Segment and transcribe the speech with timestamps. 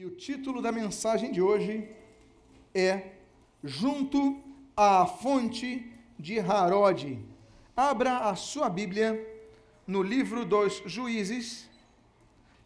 [0.00, 1.86] E o título da mensagem de hoje
[2.74, 3.16] é
[3.62, 4.40] Junto
[4.74, 7.18] à Fonte de Harod.
[7.76, 9.22] Abra a sua Bíblia
[9.86, 11.68] no livro dos Juízes,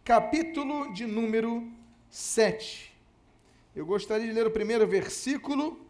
[0.05, 1.69] capítulo de número
[2.09, 2.95] 7.
[3.75, 5.85] Eu gostaria de ler o primeiro versículo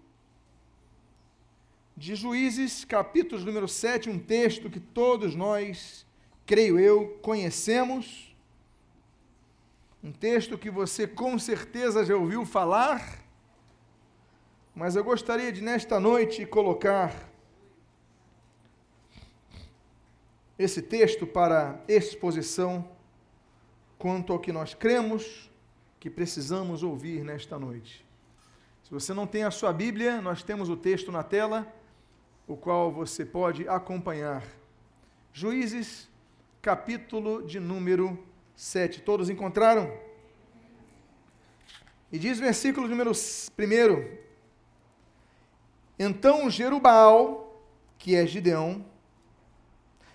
[1.94, 6.06] de Juízes, capítulo número 7, um texto que todos nós,
[6.46, 8.33] creio eu, conhecemos
[10.04, 13.24] um texto que você com certeza já ouviu falar,
[14.74, 17.10] mas eu gostaria de nesta noite colocar
[20.58, 22.86] esse texto para exposição
[23.96, 25.50] quanto ao que nós cremos
[25.98, 28.04] que precisamos ouvir nesta noite.
[28.82, 31.66] Se você não tem a sua Bíblia, nós temos o texto na tela,
[32.46, 34.44] o qual você pode acompanhar.
[35.32, 36.10] Juízes,
[36.60, 38.22] capítulo de número
[38.54, 39.00] 7.
[39.02, 39.92] Todos encontraram?
[42.12, 43.14] E diz o versículo número 1:
[45.98, 47.60] Então Jerubal,
[47.98, 48.84] que é Gideão,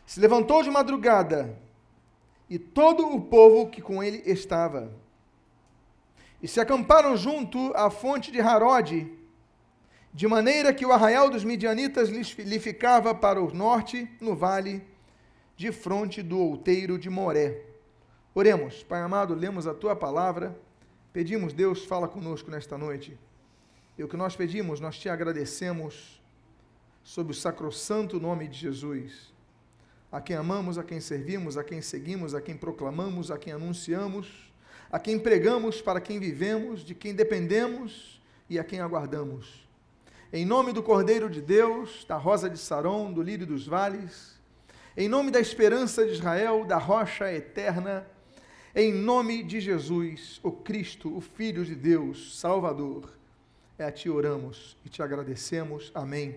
[0.06, 1.58] se levantou de madrugada,
[2.50, 4.92] e todo o povo que com ele estava,
[6.42, 9.12] e se acamparam junto à fonte de Harode,
[10.14, 14.82] de maneira que o arraial dos midianitas lhe ficava para o norte, no vale,
[15.56, 17.69] de fronte do outeiro de Moré.
[18.40, 20.58] Oremos, Pai amado, lemos a tua palavra,
[21.12, 23.20] pedimos, Deus, fala conosco nesta noite.
[23.98, 26.24] E o que nós pedimos, nós te agradecemos
[27.04, 29.34] sob o sacrossanto nome de Jesus,
[30.10, 34.50] a quem amamos, a quem servimos, a quem seguimos, a quem proclamamos, a quem anunciamos,
[34.90, 39.68] a quem pregamos, para quem vivemos, de quem dependemos e a quem aguardamos.
[40.32, 44.40] Em nome do Cordeiro de Deus, da rosa de Saron, do lírio dos vales,
[44.96, 48.08] em nome da esperança de Israel, da rocha eterna,
[48.76, 53.10] em nome de Jesus, o Cristo, o Filho de Deus, Salvador,
[53.78, 55.92] é a ti oramos e te agradecemos.
[55.96, 56.36] Amém.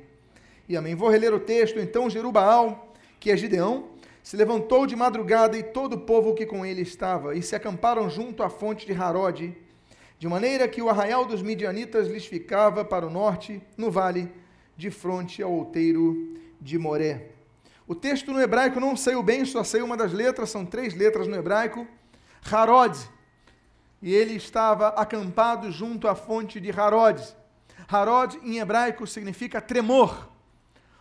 [0.69, 0.95] E amém.
[0.95, 1.79] Vou reler o texto.
[1.79, 3.89] Então Jerubaal, que é Gideão,
[4.23, 8.09] se levantou de madrugada e todo o povo que com ele estava, e se acamparam
[8.09, 9.55] junto à fonte de Harode,
[10.19, 14.31] de maneira que o arraial dos midianitas lhes ficava para o norte, no vale,
[14.77, 17.27] de fronte ao outeiro de Moré.
[17.89, 21.27] O texto no hebraico não saiu bem, só saiu uma das letras, são três letras
[21.27, 21.87] no hebraico.
[22.51, 22.97] Harod,
[24.01, 27.21] e ele estava acampado junto à fonte de Harod.
[27.89, 30.29] Harod, em hebraico, significa tremor,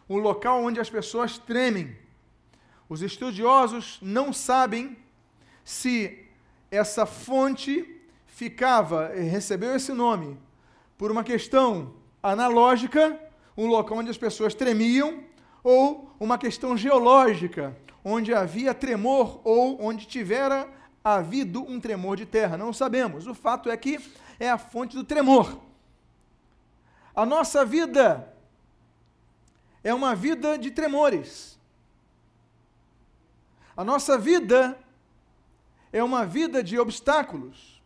[0.07, 1.95] um local onde as pessoas tremem.
[2.87, 4.97] Os estudiosos não sabem
[5.63, 6.25] se
[6.69, 10.37] essa fonte ficava, recebeu esse nome,
[10.97, 13.19] por uma questão analógica,
[13.57, 15.23] um local onde as pessoas tremiam,
[15.63, 20.67] ou uma questão geológica, onde havia tremor ou onde tivera
[21.03, 22.57] havido um tremor de terra.
[22.57, 23.27] Não sabemos.
[23.27, 23.99] O fato é que
[24.39, 25.59] é a fonte do tremor.
[27.15, 28.33] A nossa vida
[29.83, 31.59] é uma vida de tremores.
[33.75, 34.77] A nossa vida
[35.91, 37.81] é uma vida de obstáculos.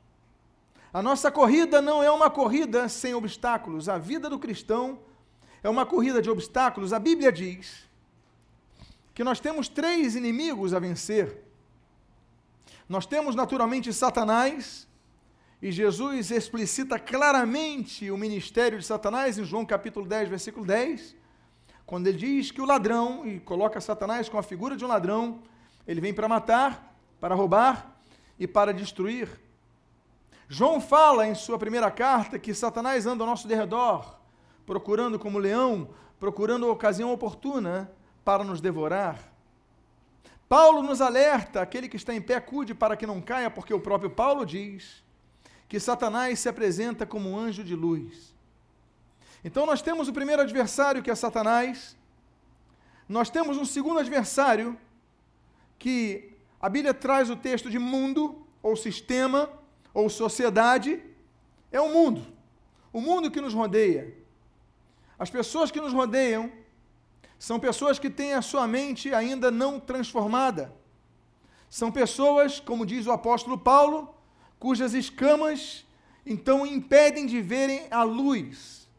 [0.93, 3.89] A nossa corrida não é uma corrida sem obstáculos.
[3.89, 4.99] A vida do cristão
[5.63, 6.93] é uma corrida de obstáculos.
[6.93, 7.85] A Bíblia diz
[9.13, 11.44] que nós temos três inimigos a vencer
[12.87, 14.87] nós temos naturalmente Satanás,
[15.61, 21.15] e Jesus explicita claramente o ministério de Satanás em João capítulo 10, versículo 10,
[21.85, 25.41] quando ele diz que o ladrão, e coloca Satanás com a figura de um ladrão,
[25.87, 27.95] ele vem para matar, para roubar
[28.39, 29.29] e para destruir.
[30.47, 34.19] João fala em sua primeira carta que Satanás anda ao nosso derredor,
[34.65, 35.89] procurando como leão,
[36.19, 37.91] procurando a ocasião oportuna
[38.23, 39.34] para nos devorar.
[40.55, 43.79] Paulo nos alerta, aquele que está em pé cuide para que não caia, porque o
[43.87, 45.03] próprio Paulo diz
[45.67, 48.33] que Satanás se apresenta como um anjo de luz.
[49.43, 51.97] Então nós temos o primeiro adversário, que é Satanás.
[53.09, 54.77] Nós temos um segundo adversário,
[55.77, 59.49] que a Bíblia traz o texto de mundo, ou sistema,
[59.93, 61.03] ou sociedade,
[61.69, 62.25] é o mundo.
[62.93, 64.15] O mundo que nos rodeia.
[65.19, 66.49] As pessoas que nos rodeiam
[67.37, 70.73] são pessoas que têm a sua mente ainda não transformada.
[71.69, 74.15] São pessoas, como diz o apóstolo Paulo,
[74.59, 75.85] cujas escamas
[76.25, 78.89] então impedem de verem a luz.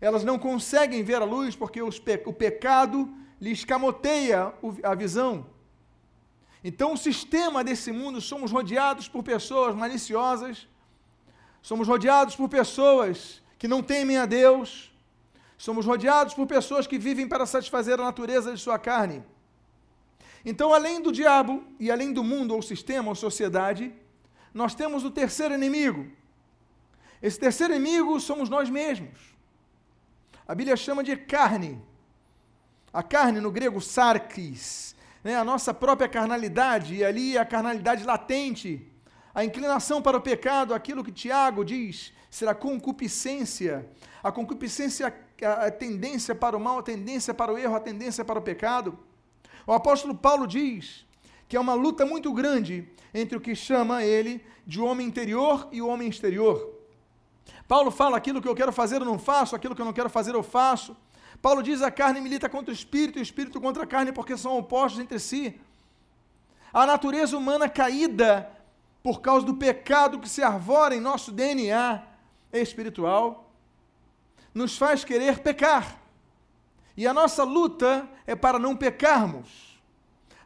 [0.00, 3.08] Elas não conseguem ver a luz porque o pecado
[3.40, 4.52] lhes escamoteia
[4.82, 5.46] a visão.
[6.62, 10.68] Então, o sistema desse mundo, somos rodeados por pessoas maliciosas,
[11.62, 14.89] somos rodeados por pessoas que não temem a Deus,
[15.66, 19.22] Somos rodeados por pessoas que vivem para satisfazer a natureza de sua carne.
[20.42, 23.92] Então, além do diabo e além do mundo ou sistema ou sociedade,
[24.54, 26.02] nós temos o terceiro inimigo,
[27.22, 29.18] Esse terceiro inimigo somos nós mesmos.
[30.48, 31.72] A Bíblia chama de carne.
[32.90, 35.36] A carne, no grego, sarkis, né?
[35.36, 38.90] a nossa própria carnalidade, e ali a carnalidade latente,
[39.34, 43.86] a inclinação para o pecado, aquilo que Tiago diz, será concupiscência.
[44.22, 48.38] A concupiscência, a tendência para o mal, a tendência para o erro, a tendência para
[48.38, 48.98] o pecado.
[49.66, 51.06] O apóstolo Paulo diz
[51.48, 55.82] que é uma luta muito grande entre o que chama ele de homem interior e
[55.82, 56.74] o homem exterior.
[57.66, 60.10] Paulo fala aquilo que eu quero fazer eu não faço, aquilo que eu não quero
[60.10, 60.96] fazer eu faço.
[61.42, 64.36] Paulo diz a carne milita contra o espírito e o espírito contra a carne porque
[64.36, 65.58] são opostos entre si.
[66.72, 68.50] A natureza humana caída
[69.02, 72.02] por causa do pecado que se arvora em nosso DNA
[72.52, 73.49] espiritual
[74.54, 76.00] nos faz querer pecar.
[76.96, 79.80] E a nossa luta é para não pecarmos.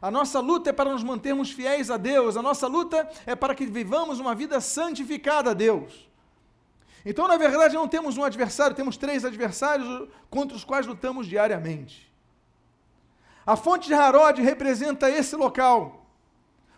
[0.01, 3.55] A nossa luta é para nos mantermos fiéis a Deus, a nossa luta é para
[3.55, 6.07] que vivamos uma vida santificada a Deus.
[7.05, 12.11] Então, na verdade, não temos um adversário, temos três adversários contra os quais lutamos diariamente.
[13.45, 16.05] A fonte de Harod representa esse local,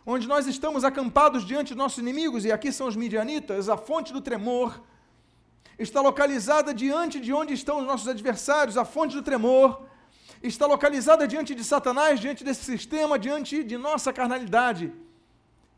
[0.06, 4.12] onde nós estamos acampados diante dos nossos inimigos, e aqui são os midianitas, a fonte
[4.12, 4.82] do tremor
[5.78, 9.86] está localizada diante de onde estão os nossos adversários, a fonte do tremor
[10.42, 14.92] está localizada diante de Satanás, diante desse sistema, diante de nossa carnalidade.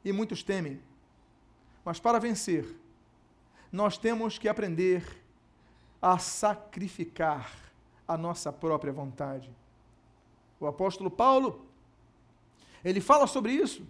[0.03, 0.81] E muitos temem.
[1.83, 2.65] Mas para vencer,
[3.71, 5.03] nós temos que aprender
[6.01, 7.51] a sacrificar
[8.07, 9.49] a nossa própria vontade.
[10.59, 11.65] O apóstolo Paulo,
[12.83, 13.85] ele fala sobre isso.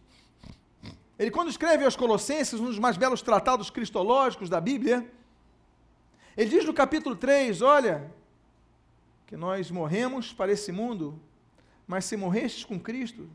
[1.18, 5.10] Ele, quando escreve aos Colossenses, um dos mais belos tratados cristológicos da Bíblia,
[6.40, 8.10] ele diz no capítulo 3: Olha,
[9.28, 11.20] que nós morremos para esse mundo,
[11.86, 13.30] mas se morrestes com Cristo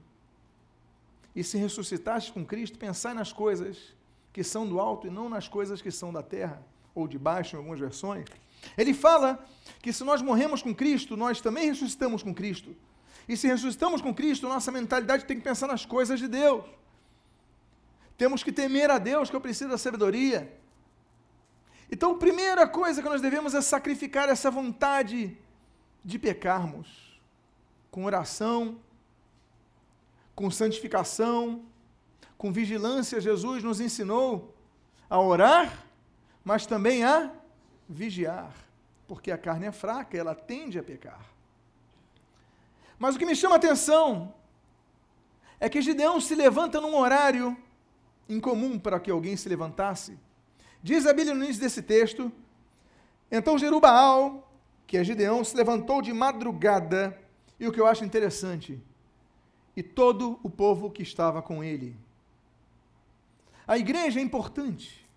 [1.37, 3.95] e se ressuscitastes com Cristo, pensai nas coisas
[4.33, 6.63] que são do alto e não nas coisas que são da terra,
[6.95, 8.25] ou de baixo em algumas versões.
[8.75, 9.47] Ele fala
[9.83, 12.75] que se nós morremos com Cristo, nós também ressuscitamos com Cristo.
[13.29, 16.65] E se ressuscitamos com Cristo, nossa mentalidade tem que pensar nas coisas de Deus.
[18.17, 20.64] Temos que temer a Deus, que eu preciso da sabedoria.
[21.95, 25.39] Então, primeira coisa que nós devemos é sacrificar essa vontade
[26.05, 27.21] de pecarmos
[27.89, 28.81] com oração,
[30.35, 31.63] com santificação,
[32.37, 33.21] com vigilância.
[33.21, 34.53] Jesus nos ensinou
[35.09, 35.87] a orar,
[36.45, 37.31] mas também a
[37.89, 38.53] vigiar,
[39.07, 41.25] porque a carne é fraca, ela tende a pecar.
[42.99, 44.35] Mas o que me chama a atenção
[45.61, 47.57] é que Gideão se levanta num horário
[48.29, 50.24] incomum para que alguém se levantasse.
[50.85, 52.31] Diz a Bíblia no início desse texto:
[53.31, 54.55] Então Jerubaal,
[54.87, 57.19] que é Gideão, se levantou de madrugada,
[57.59, 58.79] e o que eu acho interessante,
[59.75, 61.97] e todo o povo que estava com ele.
[63.67, 65.09] A igreja é importante.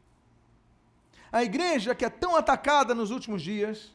[1.30, 3.94] A igreja que é tão atacada nos últimos dias,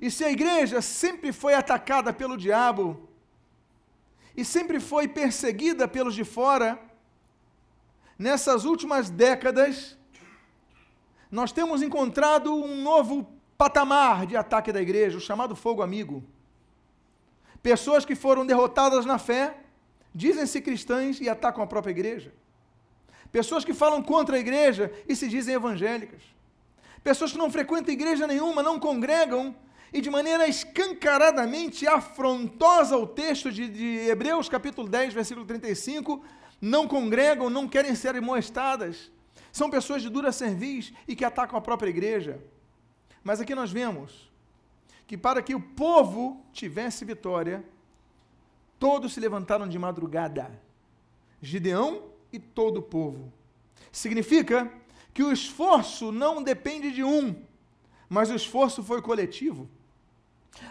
[0.00, 3.08] e se a igreja sempre foi atacada pelo diabo,
[4.36, 6.80] e sempre foi perseguida pelos de fora,
[8.16, 9.98] nessas últimas décadas,
[11.34, 13.26] nós temos encontrado um novo
[13.58, 16.22] patamar de ataque da igreja, o chamado fogo amigo.
[17.60, 19.56] Pessoas que foram derrotadas na fé,
[20.14, 22.32] dizem-se cristãs e atacam a própria igreja.
[23.32, 26.22] Pessoas que falam contra a igreja e se dizem evangélicas.
[27.02, 29.56] Pessoas que não frequentam igreja nenhuma, não congregam
[29.92, 36.22] e de maneira escancaradamente afrontosa ao texto de, de Hebreus capítulo 10, versículo 35,
[36.60, 39.12] não congregam, não querem ser amoestadas.
[39.54, 42.42] São pessoas de dura cerviz e que atacam a própria igreja.
[43.22, 44.28] Mas aqui nós vemos
[45.06, 47.64] que para que o povo tivesse vitória,
[48.80, 50.60] todos se levantaram de madrugada.
[51.40, 53.32] Gideão e todo o povo.
[53.92, 54.68] Significa
[55.12, 57.40] que o esforço não depende de um,
[58.08, 59.70] mas o esforço foi coletivo.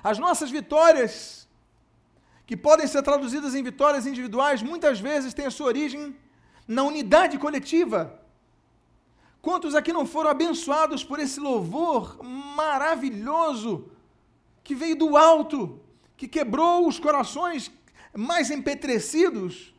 [0.04, 1.48] As nossas vitórias,
[2.46, 6.14] que podem ser traduzidas em vitórias individuais, muitas vezes têm a sua origem
[6.68, 8.20] na unidade coletiva.
[9.44, 13.92] Quantos aqui não foram abençoados por esse louvor maravilhoso
[14.64, 15.82] que veio do alto,
[16.16, 17.70] que quebrou os corações
[18.16, 19.76] mais empetrecidos,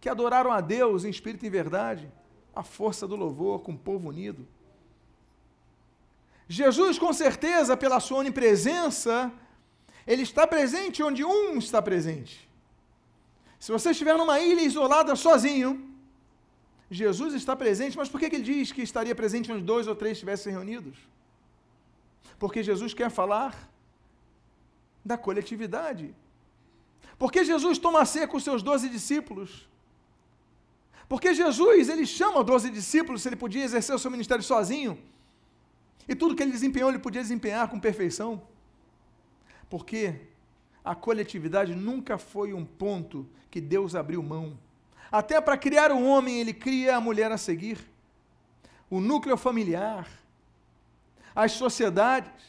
[0.00, 2.08] que adoraram a Deus em espírito e verdade,
[2.54, 4.46] a força do louvor com o povo unido.
[6.46, 9.32] Jesus, com certeza, pela sua onipresença,
[10.06, 12.48] ele está presente onde um está presente.
[13.58, 15.93] Se você estiver numa ilha isolada sozinho,
[16.94, 20.12] Jesus está presente, mas por que ele diz que estaria presente onde dois ou três
[20.12, 20.96] estivessem reunidos?
[22.38, 23.52] Porque Jesus quer falar
[25.04, 26.14] da coletividade.
[27.18, 29.68] Porque Jesus toma ceia com seus doze discípulos.
[31.08, 34.96] Porque Jesus, ele chama doze discípulos, se ele podia exercer o seu ministério sozinho.
[36.08, 38.40] E tudo que ele desempenhou, ele podia desempenhar com perfeição.
[39.68, 40.28] Porque
[40.84, 44.56] a coletividade nunca foi um ponto que Deus abriu mão.
[45.20, 47.78] Até para criar o homem, ele cria a mulher a seguir.
[48.90, 50.08] O núcleo familiar,
[51.32, 52.42] as sociedades.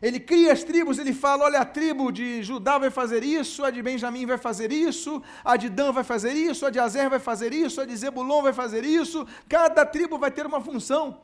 [0.00, 3.70] Ele cria as tribos, ele fala: olha, a tribo de Judá vai fazer isso, a
[3.72, 7.18] de Benjamim vai fazer isso, a de Dan vai fazer isso, a de Azer vai
[7.18, 9.26] fazer isso, a de Zebulon vai fazer isso.
[9.48, 11.20] Cada tribo vai ter uma função.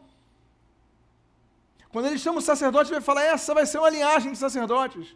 [1.92, 5.14] Quando ele chama o sacerdote, ele vai falar: essa vai ser uma linhagem de sacerdotes.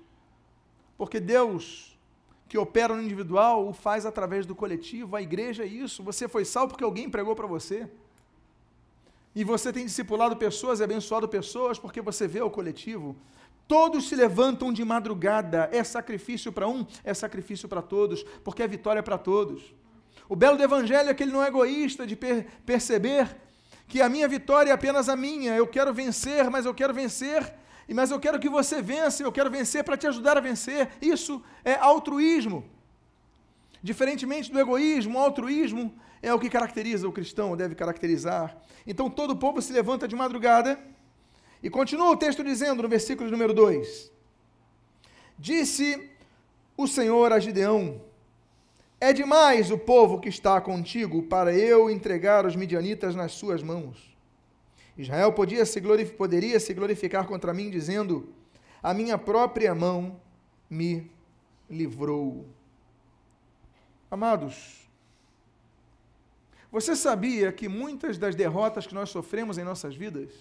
[0.97, 1.92] Porque Deus,
[2.53, 5.17] que opera no individual, o faz através do coletivo.
[5.17, 6.03] A igreja é isso.
[6.03, 7.89] Você foi salvo porque alguém pregou para você.
[9.35, 13.17] E você tem discipulado pessoas e abençoado pessoas porque você vê o coletivo.
[13.67, 15.71] Todos se levantam de madrugada.
[15.73, 19.75] É sacrifício para um, é sacrifício para todos, porque é vitória para todos.
[20.29, 23.35] O belo do Evangelho é que ele não é egoísta de per perceber
[23.89, 25.57] que a minha vitória é apenas a minha.
[25.57, 27.51] Eu quero vencer, mas eu quero vencer,
[27.89, 30.91] mas eu quero que você vença, eu quero vencer para te ajudar a vencer.
[31.01, 32.65] Isso é altruísmo.
[33.83, 38.57] Diferentemente do egoísmo, o altruísmo é o que caracteriza o cristão, deve caracterizar.
[38.87, 40.79] Então todo o povo se levanta de madrugada
[41.63, 44.13] e continua o texto dizendo no versículo número 2:
[45.37, 46.11] Disse
[46.77, 48.01] o Senhor a Gideão:
[49.01, 54.12] É demais o povo que está contigo para eu entregar os midianitas nas suas mãos.
[54.97, 55.81] Israel podia se
[56.17, 58.33] poderia se glorificar contra mim, dizendo:
[58.83, 60.21] A minha própria mão
[60.69, 61.11] me
[61.69, 62.47] livrou.
[64.11, 64.89] Amados,
[66.71, 70.33] você sabia que muitas das derrotas que nós sofremos em nossas vidas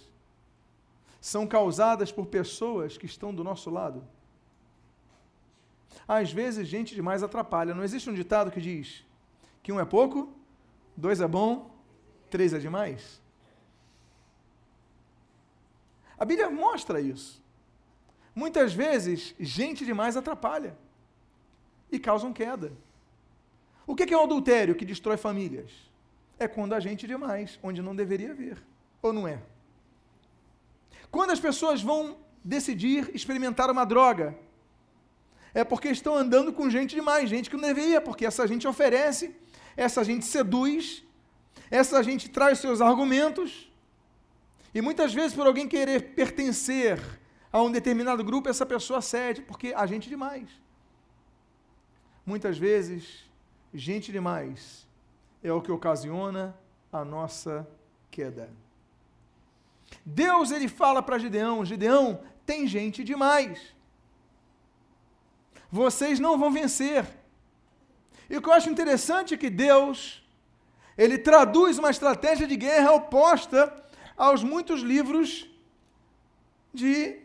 [1.21, 4.03] são causadas por pessoas que estão do nosso lado.
[6.07, 7.75] Às vezes, gente demais atrapalha.
[7.75, 9.05] Não existe um ditado que diz
[9.61, 10.33] que um é pouco,
[10.97, 11.69] dois é bom,
[12.29, 13.20] três é demais?
[16.21, 17.41] A Bíblia mostra isso.
[18.35, 20.77] Muitas vezes, gente demais atrapalha
[21.91, 22.71] e causam queda.
[23.87, 25.71] O que é o adultério que destrói famílias?
[26.37, 28.61] É quando a gente demais, onde não deveria haver.
[29.01, 29.41] Ou não é?
[31.09, 34.37] Quando as pessoas vão decidir experimentar uma droga,
[35.55, 39.35] é porque estão andando com gente demais, gente que não deveria, porque essa gente oferece,
[39.75, 41.03] essa gente seduz,
[41.71, 43.70] essa gente traz seus argumentos,
[44.73, 46.99] e muitas vezes, por alguém querer pertencer
[47.51, 50.49] a um determinado grupo, essa pessoa cede, porque a gente demais.
[52.25, 53.25] Muitas vezes,
[53.73, 54.87] gente demais
[55.43, 56.55] é o que ocasiona
[56.91, 57.67] a nossa
[58.09, 58.49] queda.
[60.05, 63.75] Deus ele fala para Gideão: Gideão, tem gente demais.
[65.69, 67.05] Vocês não vão vencer.
[68.29, 70.23] E o que eu acho interessante é que Deus
[70.97, 73.80] ele traduz uma estratégia de guerra oposta
[74.21, 75.49] aos muitos livros
[76.71, 77.19] de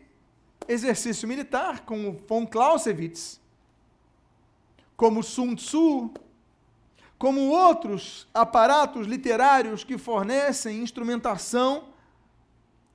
[0.67, 3.39] exercício militar, como von Clausewitz,
[4.95, 6.11] como Sun Tzu,
[7.19, 11.89] como outros aparatos literários que fornecem instrumentação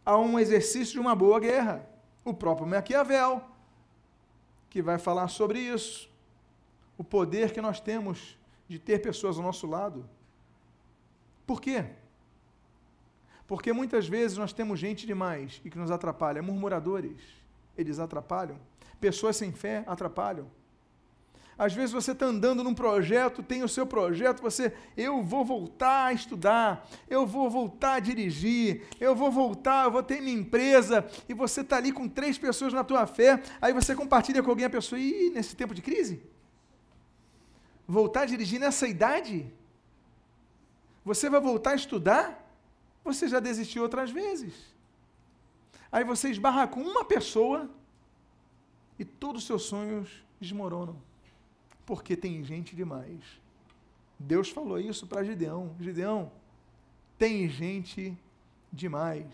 [0.04, 1.88] a um exercício de uma boa guerra.
[2.24, 3.40] O próprio Maquiavel,
[4.68, 6.10] que vai falar sobre isso.
[6.98, 8.36] O poder que nós temos
[8.68, 10.10] de ter pessoas ao nosso lado.
[11.46, 12.01] Por quê?
[13.52, 16.40] Porque muitas vezes nós temos gente demais e que nos atrapalha.
[16.40, 17.20] Murmuradores,
[17.76, 18.56] eles atrapalham.
[18.98, 20.50] Pessoas sem fé atrapalham.
[21.58, 26.06] Às vezes você está andando num projeto, tem o seu projeto, você, eu vou voltar
[26.06, 31.06] a estudar, eu vou voltar a dirigir, eu vou voltar, eu vou ter minha empresa,
[31.28, 34.64] e você está ali com três pessoas na tua fé, aí você compartilha com alguém
[34.64, 36.22] a pessoa, e nesse tempo de crise?
[37.86, 39.52] Voltar a dirigir nessa idade?
[41.04, 42.41] Você vai voltar a estudar?
[43.04, 44.54] Você já desistiu outras vezes.
[45.90, 47.70] Aí você esbarra com uma pessoa
[48.98, 50.08] e todos os seus sonhos
[50.40, 50.96] desmoronam
[51.84, 53.20] porque tem gente demais.
[54.18, 56.30] Deus falou isso para Gideão: Gideão,
[57.18, 58.16] tem gente
[58.72, 59.26] demais.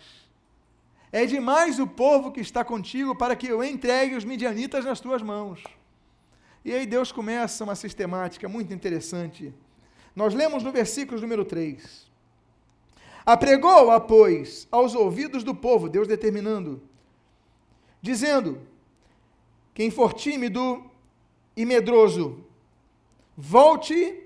[1.11, 5.23] É demais o povo que está contigo para que eu entregue os midianitas nas tuas
[5.23, 5.63] mãos.
[6.65, 9.55] E aí Deus começa uma sistemática muito interessante.
[10.15, 12.08] Nós lemos no versículo número 3.
[13.29, 16.81] Apregou-a, pois, aos ouvidos do povo, Deus determinando,
[18.01, 18.59] dizendo:
[19.75, 20.91] Quem for tímido
[21.55, 22.43] e medroso,
[23.37, 24.19] volte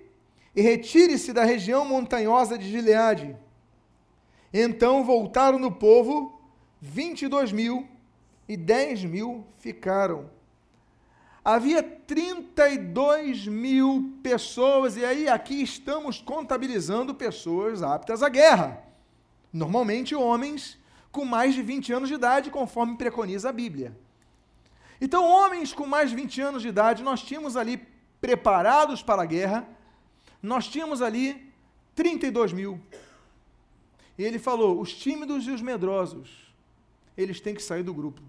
[0.54, 3.36] e retire-se da região montanhosa de Gileade.
[4.54, 6.40] Então voltaram no povo
[6.80, 7.88] vinte e dois mil,
[8.48, 10.30] e dez mil ficaram.
[11.44, 18.91] Havia 32 mil pessoas, e aí aqui estamos contabilizando pessoas aptas à guerra.
[19.52, 20.78] Normalmente homens
[21.10, 23.94] com mais de 20 anos de idade, conforme preconiza a Bíblia.
[25.00, 27.86] Então, homens com mais de 20 anos de idade, nós tínhamos ali
[28.20, 29.68] preparados para a guerra,
[30.42, 31.52] nós tínhamos ali
[31.94, 32.80] 32 mil.
[34.16, 36.54] E ele falou: os tímidos e os medrosos,
[37.16, 38.22] eles têm que sair do grupo.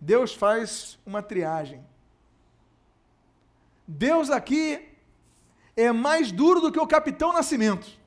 [0.00, 1.84] Deus faz uma triagem.
[3.86, 4.88] Deus aqui
[5.76, 8.01] é mais duro do que o capitão Nascimento.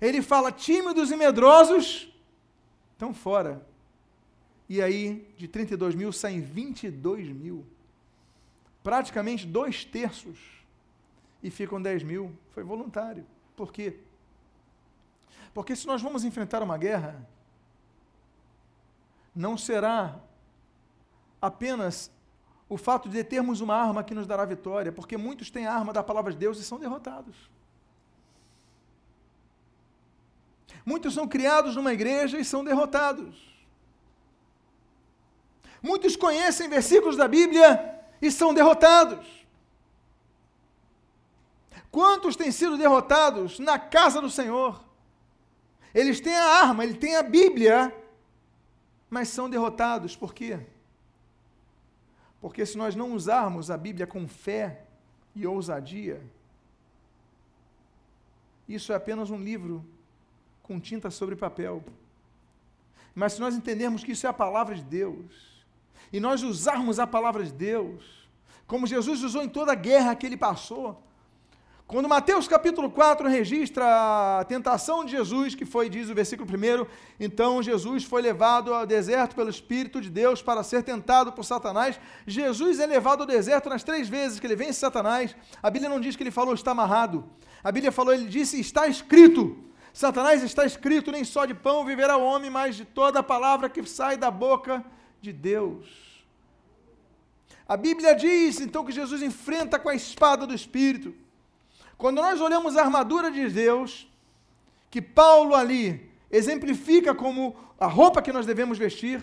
[0.00, 2.12] Ele fala: tímidos e medrosos
[2.92, 3.66] estão fora.
[4.68, 7.66] E aí, de 32 mil, saem 22 mil.
[8.82, 10.38] Praticamente dois terços.
[11.42, 12.32] E ficam 10 mil.
[12.50, 13.26] Foi voluntário.
[13.56, 13.98] Por quê?
[15.52, 17.26] Porque se nós vamos enfrentar uma guerra,
[19.34, 20.20] não será
[21.42, 22.10] apenas
[22.68, 25.92] o fato de termos uma arma que nos dará vitória, porque muitos têm a arma
[25.92, 27.50] da palavra de Deus e são derrotados.
[30.84, 33.50] Muitos são criados numa igreja e são derrotados.
[35.82, 39.26] Muitos conhecem versículos da Bíblia e são derrotados.
[41.90, 44.84] Quantos têm sido derrotados na casa do Senhor?
[45.92, 47.94] Eles têm a arma, eles têm a Bíblia,
[49.08, 50.14] mas são derrotados.
[50.14, 50.60] Por quê?
[52.40, 54.84] Porque se nós não usarmos a Bíblia com fé
[55.34, 56.22] e ousadia,
[58.68, 59.84] isso é apenas um livro
[60.70, 61.82] com tinta sobre papel.
[63.12, 65.64] Mas se nós entendermos que isso é a palavra de Deus,
[66.12, 68.04] e nós usarmos a palavra de Deus,
[68.68, 71.02] como Jesus usou em toda a guerra que ele passou,
[71.88, 73.84] quando Mateus capítulo 4 registra
[74.38, 76.86] a tentação de Jesus, que foi, diz o versículo 1,
[77.18, 81.98] então Jesus foi levado ao deserto pelo Espírito de Deus para ser tentado por Satanás.
[82.28, 85.34] Jesus é levado ao deserto nas três vezes que ele vence Satanás.
[85.60, 87.28] A Bíblia não diz que ele falou está amarrado.
[87.64, 89.68] A Bíblia falou, ele disse está escrito.
[89.92, 93.68] Satanás está escrito, nem só de pão viverá o homem, mas de toda a palavra
[93.68, 94.84] que sai da boca
[95.20, 95.86] de Deus.
[97.68, 101.14] A Bíblia diz então que Jesus enfrenta com a espada do Espírito.
[101.96, 104.08] Quando nós olhamos a armadura de Deus,
[104.90, 109.22] que Paulo ali exemplifica como a roupa que nós devemos vestir,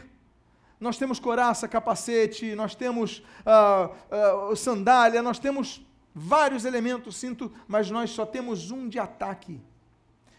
[0.79, 5.81] nós temos coraça, capacete, nós temos uh, uh, sandália, nós temos
[6.13, 9.59] vários elementos, cinto, mas nós só temos um de ataque.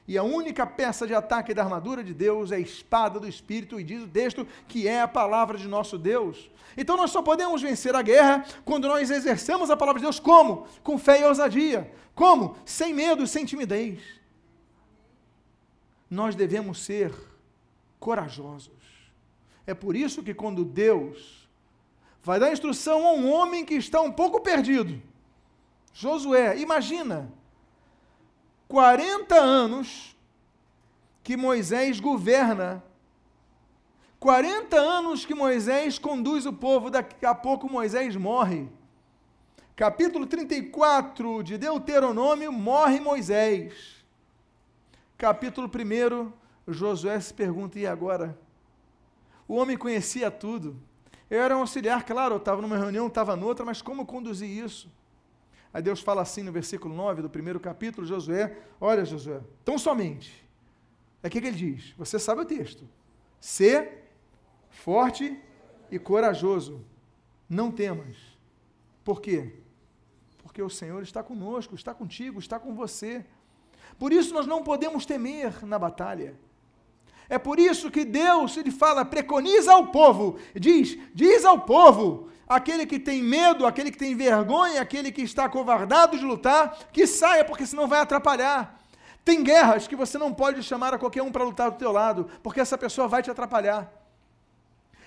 [0.08, 3.78] E a única peça de ataque da armadura de Deus é a espada do Espírito,
[3.78, 6.50] e diz o texto que é a palavra de nosso Deus.
[6.78, 10.66] Então nós só podemos vencer a guerra quando nós exercemos a palavra de Deus como?
[10.82, 11.92] Com fé e ousadia.
[12.14, 12.56] Como?
[12.64, 14.00] Sem medo, sem timidez.
[16.08, 17.12] Nós devemos ser
[18.00, 18.72] corajosos.
[19.66, 21.46] É por isso que quando Deus
[22.22, 25.02] vai dar instrução a um homem que está um pouco perdido,
[25.92, 27.30] Josué, imagina,
[28.68, 30.16] 40 anos
[31.24, 32.84] que Moisés governa
[34.20, 38.68] 40 anos que Moisés conduz o povo, daqui a pouco Moisés morre.
[39.76, 44.04] Capítulo 34 de Deuteronômio, morre Moisés.
[45.16, 46.32] Capítulo 1,
[46.72, 48.36] Josué se pergunta: e agora?
[49.46, 50.76] O homem conhecia tudo.
[51.30, 54.90] Eu era um auxiliar, claro, eu estava numa reunião, estava noutra, mas como conduzir isso?
[55.78, 60.44] Aí Deus fala assim no versículo 9 do primeiro capítulo, Josué: Olha, Josué, tão somente.
[61.22, 61.94] É o que, que ele diz?
[61.96, 62.84] Você sabe o texto.
[63.38, 64.10] Ser
[64.70, 65.40] forte
[65.88, 66.84] e corajoso.
[67.48, 68.16] Não temas.
[69.04, 69.52] Por quê?
[70.42, 73.24] Porque o Senhor está conosco, está contigo, está com você.
[74.00, 76.34] Por isso nós não podemos temer na batalha.
[77.28, 82.86] É por isso que Deus, ele fala, preconiza ao povo, diz, diz ao povo, aquele
[82.86, 87.44] que tem medo, aquele que tem vergonha, aquele que está covardado de lutar, que saia,
[87.44, 88.78] porque senão vai atrapalhar.
[89.24, 92.30] Tem guerras que você não pode chamar a qualquer um para lutar do teu lado,
[92.42, 93.92] porque essa pessoa vai te atrapalhar.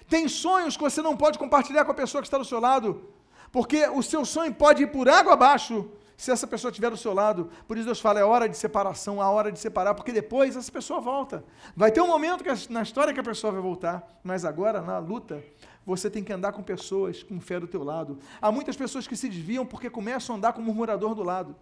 [0.08, 3.10] Tem sonhos que você não pode compartilhar com a pessoa que está do seu lado,
[3.51, 5.89] porque o seu sonho pode ir por água abaixo
[6.21, 7.49] se essa pessoa estiver do seu lado.
[7.67, 10.71] Por isso Deus fala, é hora de separação, a hora de separar, porque depois essa
[10.71, 11.43] pessoa volta.
[11.75, 14.99] Vai ter um momento que, na história que a pessoa vai voltar, mas agora, na
[14.99, 15.43] luta,
[15.85, 18.19] você tem que andar com pessoas com fé do teu lado.
[18.41, 21.55] Há muitas pessoas que se desviam porque começam a andar com o murmurador do lado.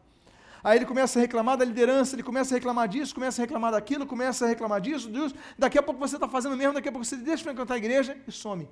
[0.64, 3.72] Aí ele começa a reclamar da liderança, ele começa a reclamar disso, começa a reclamar
[3.72, 5.34] daquilo, começa a reclamar disso, disso.
[5.58, 7.78] Daqui a pouco você está fazendo mesmo, daqui a pouco você deixa de frequentar a
[7.78, 8.68] igreja e some.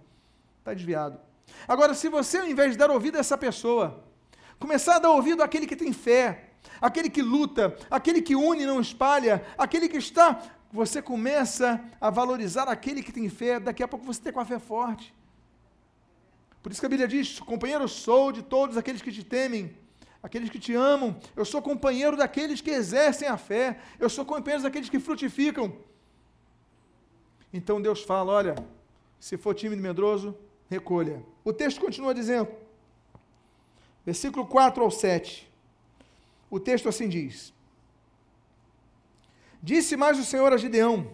[0.60, 1.18] Está desviado.
[1.66, 4.04] Agora, se você, ao invés de dar ouvido a essa pessoa,
[4.60, 6.50] começar a dar ouvido àquele que tem fé,
[6.82, 12.10] aquele que luta, aquele que une e não espalha, aquele que está, você começa a
[12.10, 15.16] valorizar aquele que tem fé, daqui a pouco você tem com a fé forte.
[16.68, 19.74] Por isso que a Bíblia diz: companheiro, sou de todos aqueles que te temem
[20.22, 24.64] aqueles que te amam, eu sou companheiro daqueles que exercem a fé, eu sou companheiro
[24.64, 25.78] daqueles que frutificam.
[27.54, 28.56] Então Deus fala: olha,
[29.18, 30.38] se for tímido e medroso,
[30.70, 31.24] recolha.
[31.42, 32.50] O texto continua dizendo,
[34.06, 35.50] versículo 4 ao 7.
[36.52, 37.54] O texto assim diz:
[39.64, 41.10] Disse mais o Senhor a Gideão: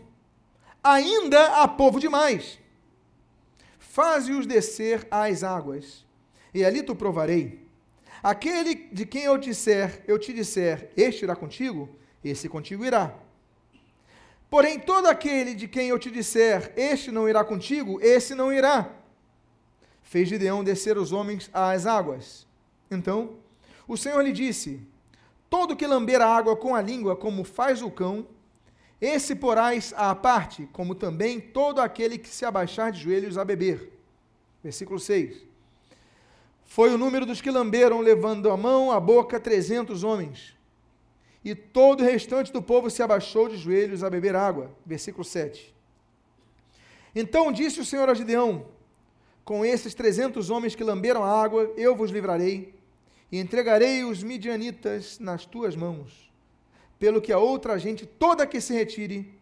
[0.84, 2.63] Ainda há povo demais.
[3.94, 6.04] Faze-os descer às águas,
[6.52, 7.60] e ali tu provarei.
[8.24, 11.88] Aquele de quem eu disser, eu te disser, este irá contigo,
[12.26, 13.14] esse contigo irá.
[14.50, 18.92] Porém, todo aquele de quem eu te disser, este não irá contigo, esse não irá.
[20.02, 22.48] Fez Gideão descer os homens às águas.
[22.90, 23.36] Então,
[23.88, 24.82] o Senhor lhe disse:
[25.52, 28.26] Todo que lamber a água com a língua, como faz o cão,
[29.06, 33.92] esse porás à parte, como também todo aquele que se abaixar de joelhos a beber.
[34.64, 35.44] Versículo 6.
[36.64, 40.58] Foi o número dos que lamberam, levando a mão à boca, trezentos homens.
[41.44, 44.72] E todo o restante do povo se abaixou de joelhos a beber água.
[44.86, 45.76] Versículo 7.
[47.14, 48.68] Então disse o Senhor a Gideão:
[49.44, 52.74] Com esses trezentos homens que lamberam a água, eu vos livrarei,
[53.30, 56.33] e entregarei os midianitas nas tuas mãos
[57.04, 59.38] pelo que a outra gente toda que se retire,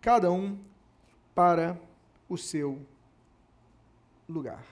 [0.00, 0.58] cada um
[1.32, 1.80] para
[2.28, 2.84] o seu
[4.28, 4.66] lugar.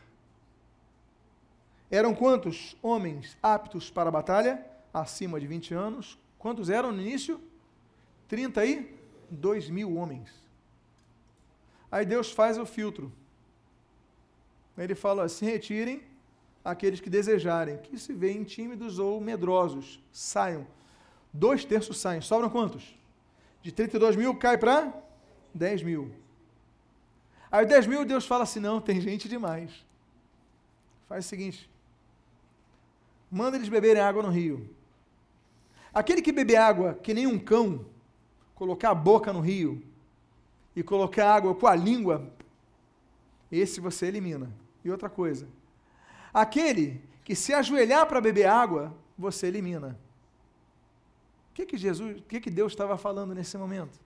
[1.88, 4.66] Eram quantos homens aptos para a batalha?
[4.92, 6.18] Acima de 20 anos.
[6.36, 7.40] Quantos eram no início?
[8.26, 10.28] 32 mil homens.
[11.92, 13.12] Aí Deus faz o filtro.
[14.76, 16.02] Ele fala: se retirem
[16.64, 20.66] aqueles que desejarem, que se veem tímidos ou medrosos, saiam
[21.32, 22.20] Dois terços saem.
[22.20, 22.94] Sobram quantos?
[23.62, 24.92] De 32 mil cai para
[25.54, 26.12] 10 mil.
[27.50, 29.70] Aí 10 mil Deus fala assim: não, tem gente demais.
[31.08, 31.70] Faz o seguinte:
[33.30, 34.68] manda eles beberem água no rio.
[35.92, 37.84] Aquele que beber água que nem um cão,
[38.54, 39.82] colocar a boca no rio
[40.74, 42.32] e colocar água com a língua,
[43.50, 44.50] esse você elimina.
[44.84, 45.46] E outra coisa:
[46.32, 49.98] aquele que se ajoelhar para beber água, você elimina.
[51.52, 54.00] O que, que Jesus, o que, que Deus estava falando nesse momento?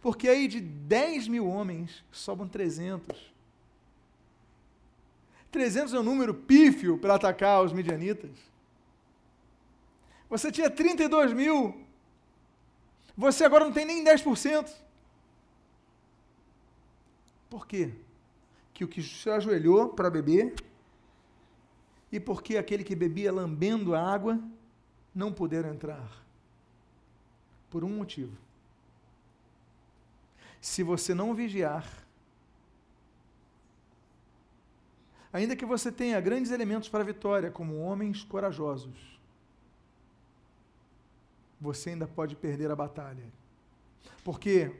[0.00, 3.32] Porque aí de 10 mil homens sobram 300.
[5.50, 8.30] 300 é um número pífio para atacar os midianitas.
[10.30, 11.84] Você tinha 32 mil,
[13.16, 14.72] você agora não tem nem 10%.
[17.50, 17.92] Por quê?
[18.72, 20.54] Que o que se ajoelhou para beber,
[22.12, 24.40] e porque aquele que bebia lambendo a água,
[25.12, 26.21] não puderam entrar.
[27.72, 28.36] Por um motivo.
[30.60, 31.86] Se você não vigiar,
[35.32, 39.18] ainda que você tenha grandes elementos para a vitória, como homens corajosos,
[41.58, 43.24] você ainda pode perder a batalha.
[44.22, 44.70] Porque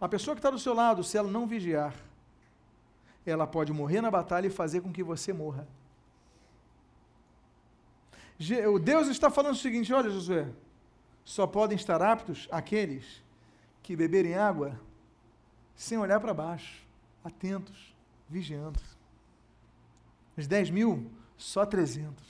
[0.00, 1.94] a pessoa que está do seu lado, se ela não vigiar,
[3.24, 5.68] ela pode morrer na batalha e fazer com que você morra.
[8.82, 10.48] Deus está falando o seguinte: olha, Josué,
[11.28, 13.22] só podem estar aptos aqueles
[13.82, 14.80] que beberem água
[15.76, 16.82] sem olhar para baixo,
[17.22, 17.94] atentos,
[18.26, 18.80] vigiando.
[20.38, 22.24] Os 10 mil, só 300.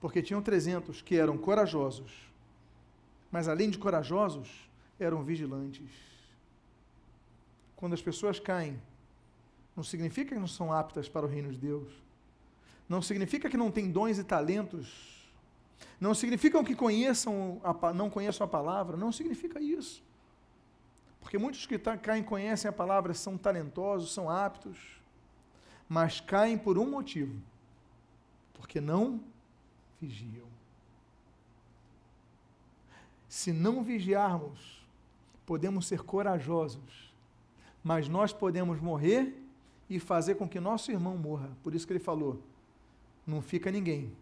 [0.00, 2.10] Porque tinham 300 que eram corajosos,
[3.30, 4.48] mas além de corajosos,
[4.98, 5.92] eram vigilantes.
[7.76, 8.80] Quando as pessoas caem,
[9.76, 11.92] não significa que não são aptas para o reino de Deus.
[12.88, 15.17] Não significa que não têm dons e talentos
[16.00, 20.02] não significam que conheçam a, não conheçam a palavra, não significa isso.
[21.20, 25.00] Porque muitos que caem conhecem a palavra são talentosos, são aptos,
[25.88, 27.40] mas caem por um motivo:
[28.54, 29.20] porque não
[30.00, 30.46] vigiam.
[33.28, 34.86] Se não vigiarmos,
[35.44, 37.12] podemos ser corajosos,
[37.82, 39.36] mas nós podemos morrer
[39.90, 41.50] e fazer com que nosso irmão morra.
[41.62, 42.40] Por isso que ele falou:
[43.26, 44.16] não fica ninguém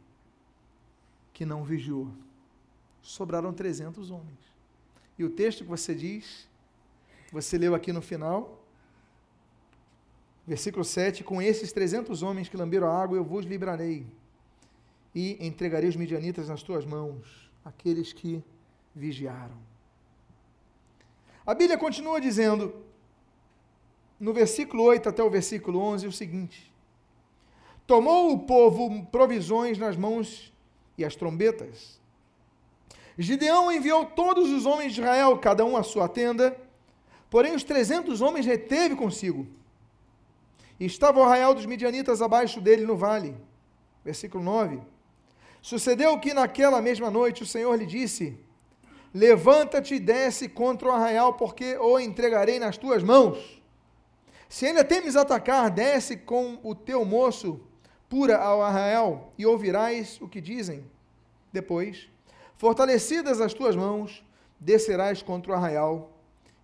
[1.37, 2.09] que não vigiou.
[3.03, 4.41] Sobraram 300 homens.
[5.19, 6.49] E o texto que você diz,
[7.31, 8.65] você leu aqui no final,
[10.47, 14.07] versículo 7: Com esses 300 homens que lamberam a água, eu vos livrarei,
[15.15, 18.43] e entregarei os midianitas nas tuas mãos, aqueles que
[18.95, 19.59] vigiaram.
[21.45, 22.75] A Bíblia continua dizendo,
[24.19, 26.73] no versículo 8 até o versículo 11, o seguinte:
[27.87, 30.56] Tomou o povo provisões nas mãos
[30.97, 32.01] e as trombetas.
[33.19, 36.57] Gideão enviou todos os homens de Israel, cada um à sua tenda,
[37.31, 39.47] porém os trezentos homens reteve consigo.
[40.79, 43.35] Estava o arraial dos midianitas abaixo dele no vale.
[44.05, 44.81] Versículo 9.
[45.63, 48.39] Sucedeu que naquela mesma noite o Senhor lhe disse:
[49.13, 53.63] Levanta-te e desce contra o arraial, porque o entregarei nas tuas mãos.
[54.49, 57.61] Se ainda temes atacar, desce com o teu moço
[58.09, 60.85] pura ao arraial, e ouvirás o que dizem.
[61.53, 62.09] Depois,
[62.57, 64.25] fortalecidas as tuas mãos,
[64.59, 66.13] descerás contra o arraial.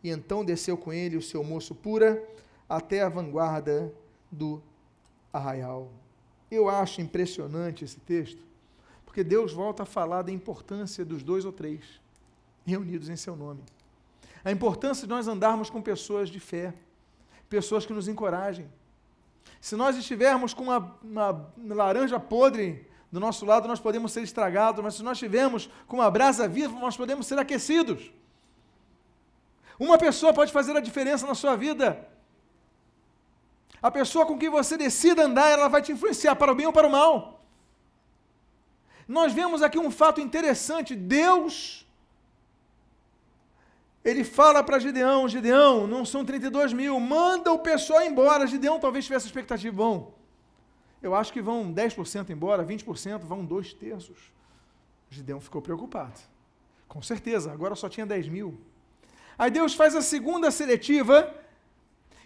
[0.03, 2.23] E então desceu com ele o seu moço pura
[2.69, 3.93] até a vanguarda
[4.31, 4.63] do
[5.33, 5.91] arraial.
[6.51, 8.43] Eu acho impressionante esse texto,
[9.05, 12.01] porque Deus volta a falar da importância dos dois ou três
[12.65, 13.63] reunidos em seu nome.
[14.45, 16.75] A importância de nós andarmos com pessoas de fé,
[17.49, 18.67] pessoas que nos encorajem.
[19.61, 24.83] Se nós estivermos com uma, uma laranja podre do nosso lado, nós podemos ser estragados,
[24.83, 28.11] mas se nós estivermos com uma brasa viva, nós podemos ser aquecidos.
[29.79, 32.09] Uma pessoa pode fazer a diferença na sua vida.
[33.83, 36.73] A pessoa com quem você decida andar, ela vai te influenciar para o bem ou
[36.73, 37.45] para o mal.
[39.09, 41.87] Nós vemos aqui um fato interessante: Deus,
[44.05, 48.47] ele fala para Gideão: Gideão, não são 32 mil, manda o pessoal embora.
[48.47, 50.15] Gideão talvez tivesse expectativa, bom.
[51.03, 54.33] Eu acho que vão 10% embora, 20%, vão dois terços.
[55.11, 56.21] Gideão ficou preocupado.
[56.89, 58.61] Com certeza, agora só tinha 10 mil.
[59.39, 61.35] Aí Deus faz a segunda seletiva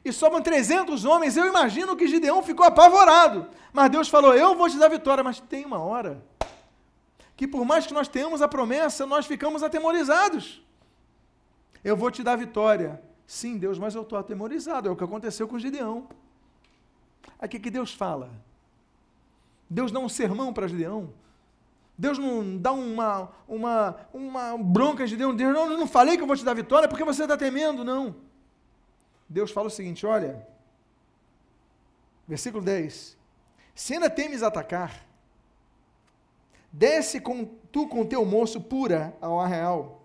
[0.05, 1.37] e sobram 300 homens.
[1.37, 3.49] Eu imagino que Gideão ficou apavorado.
[3.73, 5.23] Mas Deus falou: Eu vou te dar vitória.
[5.23, 6.25] Mas tem uma hora
[7.37, 10.66] que, por mais que nós tenhamos a promessa, nós ficamos atemorizados.
[11.87, 13.01] Eu vou te dar vitória.
[13.29, 14.89] Sim, Deus, mas eu estou atemorizado.
[14.89, 16.09] É o que aconteceu com Gideão.
[17.39, 18.29] Aqui que Deus fala.
[19.71, 21.15] Deus dá um sermão para Gideão.
[21.97, 25.33] Deus não dá uma, uma, uma bronca a Gideão.
[25.33, 28.17] Deus, não, não falei que eu vou te dar vitória porque você está temendo, não.
[29.29, 30.45] Deus fala o seguinte: olha,
[32.27, 33.17] versículo 10:
[33.77, 35.07] Se ainda temes atacar,
[36.73, 39.96] desce com, tu com teu moço pura ao arraial,